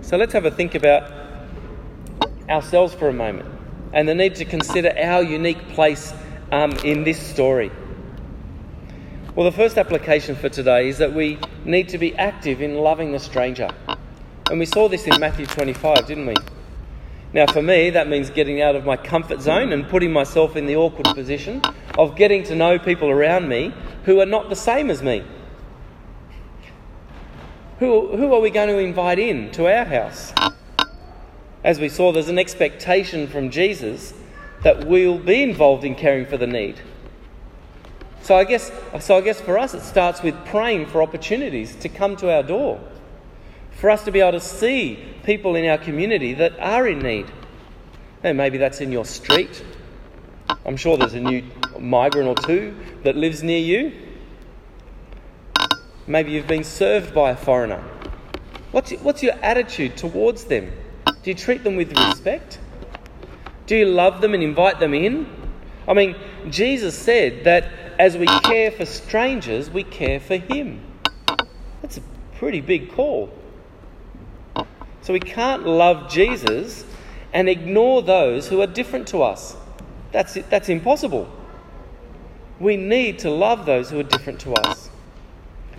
So 0.00 0.16
let's 0.16 0.32
have 0.32 0.44
a 0.44 0.50
think 0.50 0.74
about 0.74 1.10
ourselves 2.48 2.94
for 2.94 3.08
a 3.08 3.12
moment 3.12 3.48
and 3.92 4.08
the 4.08 4.14
need 4.14 4.34
to 4.36 4.44
consider 4.44 4.92
our 4.98 5.22
unique 5.22 5.68
place 5.70 6.12
um, 6.50 6.72
in 6.84 7.04
this 7.04 7.20
story. 7.20 7.70
Well, 9.34 9.44
the 9.44 9.56
first 9.56 9.78
application 9.78 10.36
for 10.36 10.48
today 10.48 10.88
is 10.88 10.98
that 10.98 11.14
we 11.14 11.38
need 11.64 11.88
to 11.90 11.98
be 11.98 12.14
active 12.16 12.60
in 12.60 12.76
loving 12.76 13.12
the 13.12 13.18
stranger. 13.18 13.68
And 14.50 14.58
we 14.58 14.66
saw 14.66 14.88
this 14.88 15.06
in 15.06 15.18
Matthew 15.20 15.46
25, 15.46 16.06
didn't 16.06 16.26
we? 16.26 16.34
Now, 17.32 17.46
for 17.46 17.62
me, 17.62 17.90
that 17.90 18.08
means 18.08 18.28
getting 18.28 18.60
out 18.60 18.76
of 18.76 18.84
my 18.84 18.96
comfort 18.96 19.40
zone 19.40 19.72
and 19.72 19.88
putting 19.88 20.12
myself 20.12 20.56
in 20.56 20.66
the 20.66 20.76
awkward 20.76 21.14
position 21.14 21.62
of 21.96 22.16
getting 22.16 22.42
to 22.44 22.54
know 22.54 22.78
people 22.78 23.08
around 23.08 23.48
me 23.48 23.72
who 24.04 24.20
are 24.20 24.26
not 24.26 24.50
the 24.50 24.56
same 24.56 24.90
as 24.90 25.02
me. 25.02 25.24
Who, 27.78 28.16
who 28.16 28.34
are 28.34 28.40
we 28.40 28.50
going 28.50 28.68
to 28.68 28.78
invite 28.78 29.18
in 29.18 29.50
to 29.52 29.66
our 29.66 29.84
house? 29.84 30.32
As 31.64 31.80
we 31.80 31.88
saw, 31.88 32.12
there's 32.12 32.28
an 32.28 32.38
expectation 32.38 33.26
from 33.26 33.50
Jesus 33.50 34.12
that 34.62 34.86
we'll 34.86 35.18
be 35.18 35.42
involved 35.42 35.84
in 35.84 35.94
caring 35.94 36.26
for 36.26 36.36
the 36.36 36.46
need. 36.46 36.80
So 38.22 38.36
I 38.36 38.44
guess, 38.44 38.70
so 39.00 39.16
I 39.16 39.20
guess 39.20 39.40
for 39.40 39.58
us, 39.58 39.74
it 39.74 39.82
starts 39.82 40.22
with 40.22 40.36
praying 40.46 40.86
for 40.86 41.02
opportunities 41.02 41.74
to 41.76 41.88
come 41.88 42.16
to 42.16 42.32
our 42.32 42.44
door, 42.44 42.80
for 43.72 43.90
us 43.90 44.04
to 44.04 44.12
be 44.12 44.20
able 44.20 44.38
to 44.38 44.40
see 44.40 45.04
people 45.24 45.56
in 45.56 45.68
our 45.68 45.78
community 45.78 46.34
that 46.34 46.58
are 46.60 46.86
in 46.86 47.00
need. 47.00 47.26
And 48.22 48.38
maybe 48.38 48.58
that's 48.58 48.80
in 48.80 48.92
your 48.92 49.04
street. 49.04 49.64
I'm 50.64 50.76
sure 50.76 50.96
there's 50.96 51.14
a 51.14 51.20
new 51.20 51.42
migrant 51.80 52.28
or 52.28 52.36
two 52.46 52.76
that 53.02 53.16
lives 53.16 53.42
near 53.42 53.58
you. 53.58 53.92
Maybe 56.06 56.30
you've 56.30 56.46
been 56.46 56.64
served 56.64 57.12
by 57.12 57.30
a 57.30 57.36
foreigner. 57.36 57.82
What's, 58.70 58.92
what's 58.92 59.22
your 59.24 59.34
attitude 59.42 59.96
towards 59.96 60.44
them? 60.44 60.72
Do 61.06 61.30
you 61.30 61.34
treat 61.34 61.64
them 61.64 61.74
with 61.74 61.96
respect? 61.96 62.60
Do 63.66 63.76
you 63.76 63.86
love 63.86 64.20
them 64.20 64.34
and 64.34 64.42
invite 64.42 64.78
them 64.78 64.94
in? 64.94 65.26
I 65.86 65.94
mean, 65.94 66.16
Jesus 66.50 66.96
said 66.96 67.44
that 67.44 67.68
as 67.98 68.16
we 68.16 68.26
care 68.26 68.70
for 68.70 68.84
strangers, 68.84 69.70
we 69.70 69.84
care 69.84 70.20
for 70.20 70.36
Him. 70.36 70.80
That's 71.80 71.98
a 71.98 72.02
pretty 72.36 72.60
big 72.60 72.92
call. 72.92 73.32
So 75.02 75.12
we 75.12 75.20
can't 75.20 75.66
love 75.66 76.10
Jesus 76.10 76.84
and 77.32 77.48
ignore 77.48 78.02
those 78.02 78.48
who 78.48 78.60
are 78.60 78.66
different 78.66 79.08
to 79.08 79.22
us. 79.22 79.56
That's, 80.12 80.34
that's 80.48 80.68
impossible. 80.68 81.28
We 82.60 82.76
need 82.76 83.18
to 83.20 83.30
love 83.30 83.66
those 83.66 83.90
who 83.90 83.98
are 83.98 84.04
different 84.04 84.38
to 84.40 84.52
us. 84.54 84.90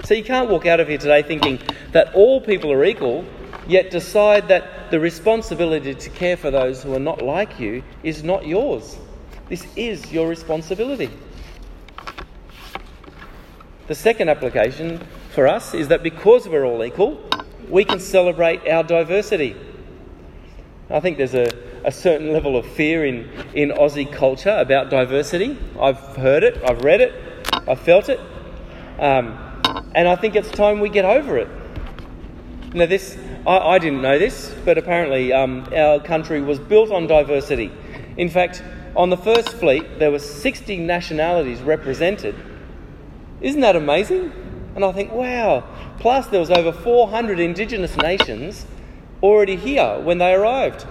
So 0.03 0.13
you 0.13 0.23
can't 0.23 0.49
walk 0.49 0.65
out 0.65 0.79
of 0.79 0.89
here 0.89 0.97
today 0.97 1.21
thinking 1.21 1.59
that 1.91 2.13
all 2.13 2.41
people 2.41 2.71
are 2.71 2.83
equal, 2.83 3.23
yet 3.67 3.91
decide 3.91 4.49
that 4.49 4.91
the 4.91 4.99
responsibility 4.99 5.95
to 5.95 6.09
care 6.09 6.35
for 6.35 6.51
those 6.51 6.83
who 6.83 6.93
are 6.93 6.99
not 6.99 7.21
like 7.21 7.59
you 7.59 7.83
is 8.03 8.23
not 8.23 8.45
yours. 8.45 8.97
This 9.53 9.67
is 9.75 10.11
your 10.11 10.27
responsibility. 10.27 11.11
The 13.85 13.93
second 13.93 14.29
application 14.29 14.99
for 15.29 15.47
us 15.47 15.75
is 15.75 15.89
that 15.89 16.01
because 16.01 16.49
we're 16.49 16.65
all 16.65 16.83
equal, 16.83 17.21
we 17.69 17.85
can 17.85 17.99
celebrate 17.99 18.67
our 18.67 18.81
diversity. 18.81 19.55
I 20.89 20.99
think 21.01 21.19
there's 21.19 21.35
a, 21.35 21.45
a 21.85 21.91
certain 21.91 22.33
level 22.33 22.57
of 22.57 22.65
fear 22.65 23.05
in, 23.05 23.29
in 23.53 23.69
Aussie 23.69 24.11
culture 24.11 24.57
about 24.57 24.89
diversity. 24.89 25.55
I've 25.79 25.99
heard 26.17 26.43
it, 26.43 26.59
I've 26.67 26.83
read 26.83 27.01
it, 27.01 27.13
I've 27.67 27.79
felt 27.79 28.09
it. 28.09 28.19
Um, 28.97 29.37
and 29.93 30.07
I 30.07 30.15
think 30.15 30.35
it's 30.35 30.49
time 30.49 30.79
we 30.79 30.89
get 30.89 31.05
over 31.05 31.37
it. 31.37 31.49
Now, 32.73 32.87
this, 32.87 33.19
I, 33.45 33.59
I 33.59 33.77
didn't 33.77 34.01
know 34.01 34.17
this, 34.17 34.51
but 34.65 34.79
apparently 34.79 35.31
um, 35.31 35.71
our 35.75 35.99
country 35.99 36.41
was 36.41 36.57
built 36.57 36.89
on 36.89 37.05
diversity. 37.05 37.71
In 38.17 38.31
fact, 38.31 38.63
on 38.95 39.09
the 39.09 39.17
first 39.17 39.49
fleet, 39.49 39.99
there 39.99 40.11
were 40.11 40.19
60 40.19 40.77
nationalities 40.77 41.61
represented. 41.61 42.35
Isn't 43.41 43.61
that 43.61 43.75
amazing? 43.75 44.31
And 44.75 44.85
I 44.85 44.91
think, 44.91 45.11
wow. 45.11 45.63
Plus, 45.99 46.27
there 46.27 46.39
was 46.39 46.51
over 46.51 46.71
400 46.71 47.39
indigenous 47.39 47.95
nations 47.97 48.65
already 49.21 49.55
here 49.55 49.99
when 49.99 50.17
they 50.17 50.33
arrived. 50.33 50.85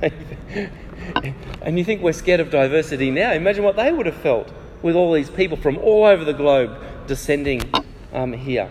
and 0.02 1.78
you 1.78 1.84
think 1.84 2.02
we're 2.02 2.12
scared 2.12 2.40
of 2.40 2.50
diversity 2.50 3.10
now. 3.10 3.32
Imagine 3.32 3.64
what 3.64 3.76
they 3.76 3.92
would 3.92 4.06
have 4.06 4.16
felt 4.16 4.52
with 4.82 4.94
all 4.94 5.12
these 5.12 5.30
people 5.30 5.56
from 5.56 5.78
all 5.78 6.04
over 6.04 6.24
the 6.24 6.32
globe 6.32 6.78
descending 7.06 7.62
um, 8.12 8.32
here. 8.32 8.70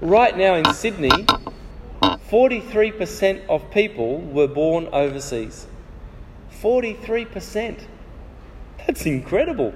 Right 0.00 0.36
now 0.36 0.54
in 0.54 0.72
Sydney, 0.74 1.26
43% 2.02 3.46
of 3.48 3.70
people 3.70 4.20
were 4.20 4.46
born 4.46 4.88
overseas. 4.92 5.66
43%. 6.62 7.78
That's 8.86 9.06
incredible. 9.06 9.74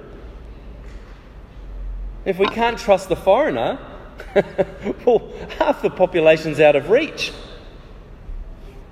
If 2.25 2.39
we 2.39 2.47
can't 2.47 2.77
trust 2.77 3.09
the 3.09 3.15
foreigner, 3.15 3.79
well, 5.05 5.31
half 5.57 5.81
the 5.81 5.89
population's 5.89 6.59
out 6.59 6.75
of 6.75 6.89
reach. 6.89 7.31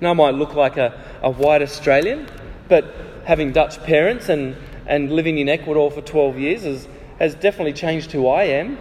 Now, 0.00 0.10
I 0.10 0.14
might 0.14 0.34
look 0.34 0.54
like 0.54 0.76
a, 0.76 1.00
a 1.22 1.30
white 1.30 1.62
Australian, 1.62 2.28
but 2.68 2.94
having 3.24 3.52
Dutch 3.52 3.82
parents 3.84 4.28
and, 4.28 4.56
and 4.86 5.12
living 5.12 5.38
in 5.38 5.48
Ecuador 5.48 5.90
for 5.90 6.00
12 6.00 6.38
years 6.38 6.62
has, 6.64 6.88
has 7.18 7.34
definitely 7.34 7.72
changed 7.72 8.12
who 8.12 8.28
I 8.28 8.44
am. 8.44 8.78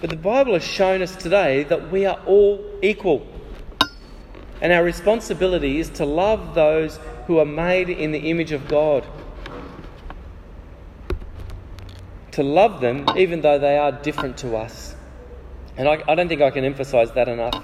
But 0.00 0.10
the 0.10 0.16
Bible 0.16 0.54
has 0.54 0.64
shown 0.64 1.02
us 1.02 1.14
today 1.16 1.64
that 1.64 1.90
we 1.90 2.04
are 2.06 2.20
all 2.26 2.64
equal. 2.82 3.26
And 4.64 4.72
our 4.72 4.82
responsibility 4.82 5.78
is 5.78 5.90
to 5.90 6.06
love 6.06 6.54
those 6.54 6.98
who 7.26 7.38
are 7.38 7.44
made 7.44 7.90
in 7.90 8.12
the 8.12 8.30
image 8.30 8.50
of 8.50 8.66
God. 8.66 9.04
To 12.30 12.42
love 12.42 12.80
them 12.80 13.04
even 13.14 13.42
though 13.42 13.58
they 13.58 13.76
are 13.76 13.92
different 13.92 14.38
to 14.38 14.56
us. 14.56 14.96
And 15.76 15.86
I, 15.86 16.02
I 16.08 16.14
don't 16.14 16.28
think 16.28 16.40
I 16.40 16.50
can 16.50 16.64
emphasize 16.64 17.12
that 17.12 17.28
enough. 17.28 17.62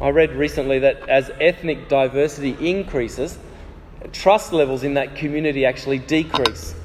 I 0.00 0.10
read 0.10 0.30
recently 0.30 0.78
that 0.78 1.08
as 1.08 1.32
ethnic 1.40 1.88
diversity 1.88 2.56
increases, 2.70 3.36
trust 4.12 4.52
levels 4.52 4.84
in 4.84 4.94
that 4.94 5.16
community 5.16 5.66
actually 5.66 5.98
decrease. 5.98 6.76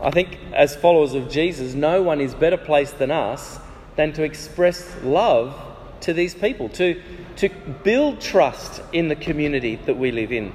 I 0.00 0.12
think, 0.12 0.38
as 0.52 0.76
followers 0.76 1.14
of 1.14 1.28
Jesus, 1.28 1.74
no 1.74 2.02
one 2.02 2.20
is 2.20 2.34
better 2.34 2.56
placed 2.56 3.00
than 3.00 3.10
us 3.10 3.58
than 3.96 4.12
to 4.12 4.22
express 4.22 4.96
love 5.02 5.70
to 6.02 6.12
these 6.12 6.34
people, 6.34 6.68
to, 6.70 7.00
to 7.36 7.48
build 7.82 8.20
trust 8.20 8.82
in 8.92 9.08
the 9.08 9.16
community 9.16 9.76
that 9.86 9.96
we 9.96 10.10
live 10.10 10.32
in. 10.32 10.52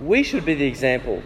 We 0.00 0.22
should 0.22 0.44
be 0.44 0.54
the 0.54 0.66
example. 0.66 1.22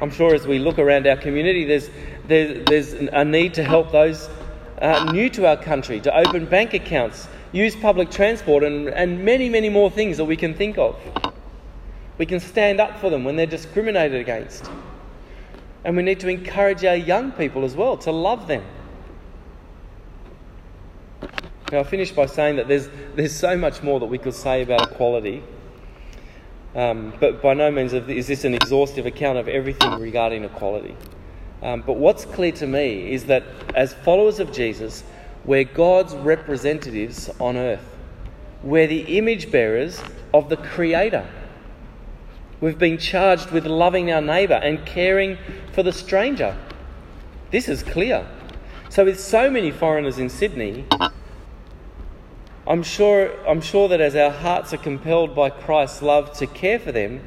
I'm 0.00 0.10
sure 0.10 0.34
as 0.34 0.46
we 0.46 0.58
look 0.58 0.78
around 0.78 1.06
our 1.06 1.16
community, 1.16 1.64
there's, 1.64 1.90
there, 2.26 2.64
there's 2.64 2.92
a 2.92 3.24
need 3.24 3.54
to 3.54 3.64
help 3.64 3.92
those 3.92 4.30
uh, 4.80 5.12
new 5.12 5.28
to 5.30 5.46
our 5.46 5.56
country, 5.56 6.00
to 6.00 6.16
open 6.16 6.46
bank 6.46 6.72
accounts, 6.72 7.28
use 7.52 7.76
public 7.76 8.10
transport, 8.10 8.62
and, 8.64 8.88
and 8.88 9.24
many, 9.24 9.48
many 9.48 9.68
more 9.68 9.90
things 9.90 10.16
that 10.16 10.24
we 10.24 10.36
can 10.36 10.54
think 10.54 10.78
of. 10.78 10.98
We 12.16 12.26
can 12.26 12.40
stand 12.40 12.80
up 12.80 12.98
for 12.98 13.10
them 13.10 13.24
when 13.24 13.36
they're 13.36 13.46
discriminated 13.46 14.20
against. 14.20 14.70
And 15.84 15.96
we 15.96 16.02
need 16.02 16.20
to 16.20 16.28
encourage 16.28 16.84
our 16.84 16.96
young 16.96 17.32
people 17.32 17.64
as 17.64 17.74
well 17.74 17.96
to 17.98 18.12
love 18.12 18.46
them. 18.46 18.64
Now, 21.70 21.78
I'll 21.78 21.84
finish 21.84 22.10
by 22.10 22.26
saying 22.26 22.56
that 22.56 22.66
there's, 22.66 22.88
there's 23.14 23.34
so 23.34 23.56
much 23.56 23.82
more 23.82 24.00
that 24.00 24.06
we 24.06 24.18
could 24.18 24.34
say 24.34 24.62
about 24.62 24.90
equality, 24.90 25.42
um, 26.74 27.12
but 27.20 27.40
by 27.40 27.54
no 27.54 27.70
means 27.70 27.92
is 27.92 28.26
this 28.26 28.44
an 28.44 28.54
exhaustive 28.54 29.06
account 29.06 29.38
of 29.38 29.46
everything 29.46 29.92
regarding 30.00 30.44
equality. 30.44 30.96
Um, 31.62 31.82
but 31.82 31.94
what's 31.94 32.24
clear 32.24 32.52
to 32.52 32.66
me 32.66 33.12
is 33.12 33.26
that 33.26 33.44
as 33.74 33.92
followers 33.92 34.40
of 34.40 34.50
Jesus, 34.52 35.04
we're 35.44 35.64
God's 35.64 36.14
representatives 36.14 37.30
on 37.38 37.56
earth. 37.56 37.84
We're 38.62 38.86
the 38.86 39.18
image 39.18 39.52
bearers 39.52 40.02
of 40.34 40.48
the 40.48 40.56
Creator. 40.56 41.28
We've 42.60 42.78
been 42.78 42.98
charged 42.98 43.52
with 43.52 43.64
loving 43.64 44.10
our 44.10 44.20
neighbour 44.20 44.54
and 44.54 44.84
caring 44.84 45.38
for 45.72 45.82
the 45.82 45.92
stranger. 45.92 46.56
This 47.50 47.68
is 47.68 47.82
clear. 47.82 48.26
So, 48.90 49.04
with 49.04 49.20
so 49.20 49.50
many 49.50 49.70
foreigners 49.70 50.18
in 50.18 50.28
Sydney, 50.28 50.84
I'm 52.70 52.84
sure, 52.84 53.32
I'm 53.48 53.60
sure 53.60 53.88
that 53.88 54.00
as 54.00 54.14
our 54.14 54.30
hearts 54.30 54.72
are 54.72 54.76
compelled 54.76 55.34
by 55.34 55.50
Christ's 55.50 56.02
love 56.02 56.32
to 56.34 56.46
care 56.46 56.78
for 56.78 56.92
them, 56.92 57.20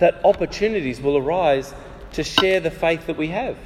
that 0.00 0.20
opportunities 0.24 1.00
will 1.00 1.16
arise 1.16 1.72
to 2.14 2.24
share 2.24 2.58
the 2.58 2.72
faith 2.72 3.06
that 3.06 3.16
we 3.16 3.28
have. 3.28 3.56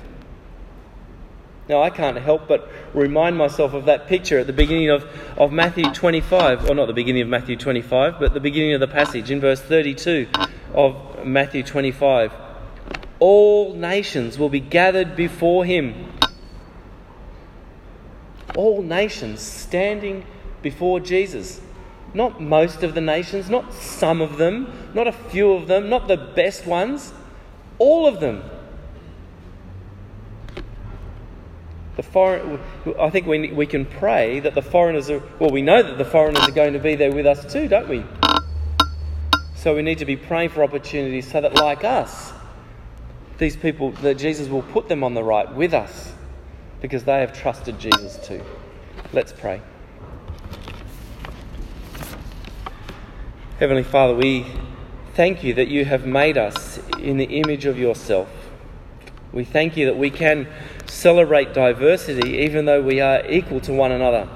Now, 1.70 1.82
I 1.82 1.88
can't 1.88 2.18
help 2.18 2.46
but 2.46 2.70
remind 2.92 3.38
myself 3.38 3.72
of 3.72 3.86
that 3.86 4.08
picture 4.08 4.40
at 4.40 4.46
the 4.46 4.52
beginning 4.52 4.90
of, 4.90 5.06
of 5.38 5.52
Matthew 5.52 5.90
25, 5.90 6.68
or 6.68 6.74
not 6.74 6.84
the 6.84 6.92
beginning 6.92 7.22
of 7.22 7.28
Matthew 7.28 7.56
25, 7.56 8.20
but 8.20 8.34
the 8.34 8.40
beginning 8.40 8.74
of 8.74 8.80
the 8.80 8.86
passage 8.86 9.30
in 9.30 9.40
verse 9.40 9.62
32 9.62 10.28
of 10.74 11.24
Matthew 11.24 11.62
25. 11.62 12.30
All 13.20 13.72
nations 13.72 14.38
will 14.38 14.50
be 14.50 14.60
gathered 14.60 15.16
before 15.16 15.64
him. 15.64 16.12
All 18.54 18.82
nations 18.82 19.40
standing 19.40 20.26
before 20.70 20.98
Jesus. 21.00 21.60
Not 22.12 22.40
most 22.40 22.82
of 22.82 22.94
the 22.94 23.00
nations, 23.00 23.48
not 23.48 23.72
some 23.72 24.20
of 24.20 24.36
them, 24.36 24.72
not 24.94 25.06
a 25.06 25.12
few 25.12 25.52
of 25.52 25.68
them, 25.68 25.88
not 25.88 26.08
the 26.08 26.16
best 26.16 26.66
ones, 26.66 27.12
all 27.78 28.06
of 28.06 28.20
them 28.20 28.42
The 31.96 32.02
foreign, 32.02 32.60
I 33.00 33.08
think 33.08 33.26
we, 33.26 33.52
we 33.52 33.66
can 33.66 33.86
pray 33.86 34.40
that 34.40 34.54
the 34.54 34.60
foreigners 34.60 35.08
are, 35.08 35.22
well, 35.38 35.50
we 35.50 35.62
know 35.62 35.82
that 35.82 35.96
the 35.96 36.04
foreigners 36.04 36.46
are 36.46 36.52
going 36.52 36.74
to 36.74 36.78
be 36.78 36.94
there 36.94 37.10
with 37.10 37.24
us 37.24 37.50
too, 37.50 37.68
don't 37.68 37.88
we? 37.88 38.04
So 39.54 39.74
we 39.74 39.80
need 39.80 39.98
to 39.98 40.04
be 40.04 40.16
praying 40.16 40.50
for 40.50 40.62
opportunities 40.62 41.30
so 41.30 41.40
that, 41.40 41.54
like 41.54 41.84
us, 41.84 42.34
these 43.38 43.56
people, 43.56 43.92
that 43.92 44.18
Jesus 44.18 44.48
will 44.48 44.62
put 44.62 44.88
them 44.88 45.02
on 45.02 45.14
the 45.14 45.24
right 45.24 45.50
with 45.54 45.72
us 45.72 46.12
because 46.82 47.04
they 47.04 47.20
have 47.20 47.32
trusted 47.32 47.78
Jesus 47.78 48.18
too. 48.26 48.42
Let's 49.14 49.32
pray. 49.32 49.62
Heavenly 53.58 53.84
Father, 53.84 54.14
we 54.14 54.44
thank 55.14 55.42
you 55.42 55.54
that 55.54 55.68
you 55.68 55.86
have 55.86 56.04
made 56.04 56.36
us 56.36 56.78
in 56.98 57.16
the 57.16 57.24
image 57.24 57.64
of 57.64 57.78
yourself. 57.78 58.28
We 59.32 59.44
thank 59.44 59.78
you 59.78 59.86
that 59.86 59.96
we 59.96 60.10
can 60.10 60.46
celebrate 60.84 61.54
diversity 61.54 62.36
even 62.36 62.66
though 62.66 62.82
we 62.82 63.00
are 63.00 63.26
equal 63.26 63.60
to 63.60 63.72
one 63.72 63.92
another. 63.92 64.28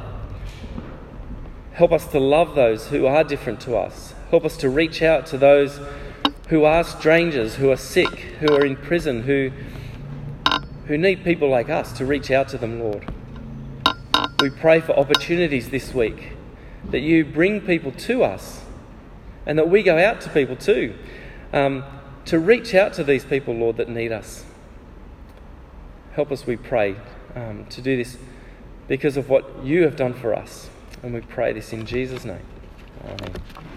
Help 1.75 1.93
us 1.93 2.07
to 2.13 2.19
love 2.19 2.55
those 2.55 2.87
who 2.87 3.05
are 3.05 3.23
different 3.23 3.61
to 3.61 3.77
us. 3.77 4.15
Help 4.31 4.47
us 4.47 4.57
to 4.57 4.71
reach 4.71 5.03
out 5.03 5.27
to 5.27 5.37
those 5.37 5.81
who 6.49 6.65
are 6.65 6.83
strangers, 6.83 7.57
who 7.57 7.71
are 7.71 7.77
sick, 7.77 8.21
who 8.41 8.55
are 8.55 8.65
in 8.65 8.75
prison, 8.75 9.25
who, 9.25 9.51
who 10.87 10.97
need 10.97 11.25
people 11.25 11.51
like 11.51 11.69
us 11.69 11.93
to 11.99 12.07
reach 12.07 12.31
out 12.31 12.49
to 12.49 12.57
them, 12.57 12.81
Lord. 12.81 13.07
We 14.41 14.49
pray 14.49 14.81
for 14.81 14.99
opportunities 14.99 15.69
this 15.69 15.93
week 15.93 16.33
that 16.87 17.01
you 17.01 17.27
bring 17.27 17.61
people 17.61 17.93
to 17.93 18.25
us 18.25 18.63
and 19.51 19.59
that 19.59 19.69
we 19.69 19.83
go 19.83 19.99
out 19.99 20.21
to 20.21 20.31
people 20.31 20.55
too 20.55 20.95
um, 21.53 21.83
to 22.25 22.39
reach 22.39 22.73
out 22.73 22.93
to 22.93 23.03
these 23.03 23.25
people, 23.25 23.53
Lord, 23.53 23.79
that 23.79 23.89
need 23.89 24.13
us. 24.13 24.45
Help 26.13 26.31
us, 26.31 26.47
we 26.47 26.55
pray, 26.55 26.95
um, 27.35 27.67
to 27.71 27.83
do 27.83 27.97
this 27.97 28.17
because 28.87 29.17
of 29.17 29.29
what 29.29 29.65
you 29.65 29.83
have 29.83 29.97
done 29.97 30.15
for 30.15 30.37
us. 30.37 30.71
And 31.03 31.13
we 31.13 31.21
pray 31.21 31.53
this 31.53 31.73
in 31.73 31.85
Jesus' 31.85 32.25
name. 32.25 32.47
Amen. 33.05 33.70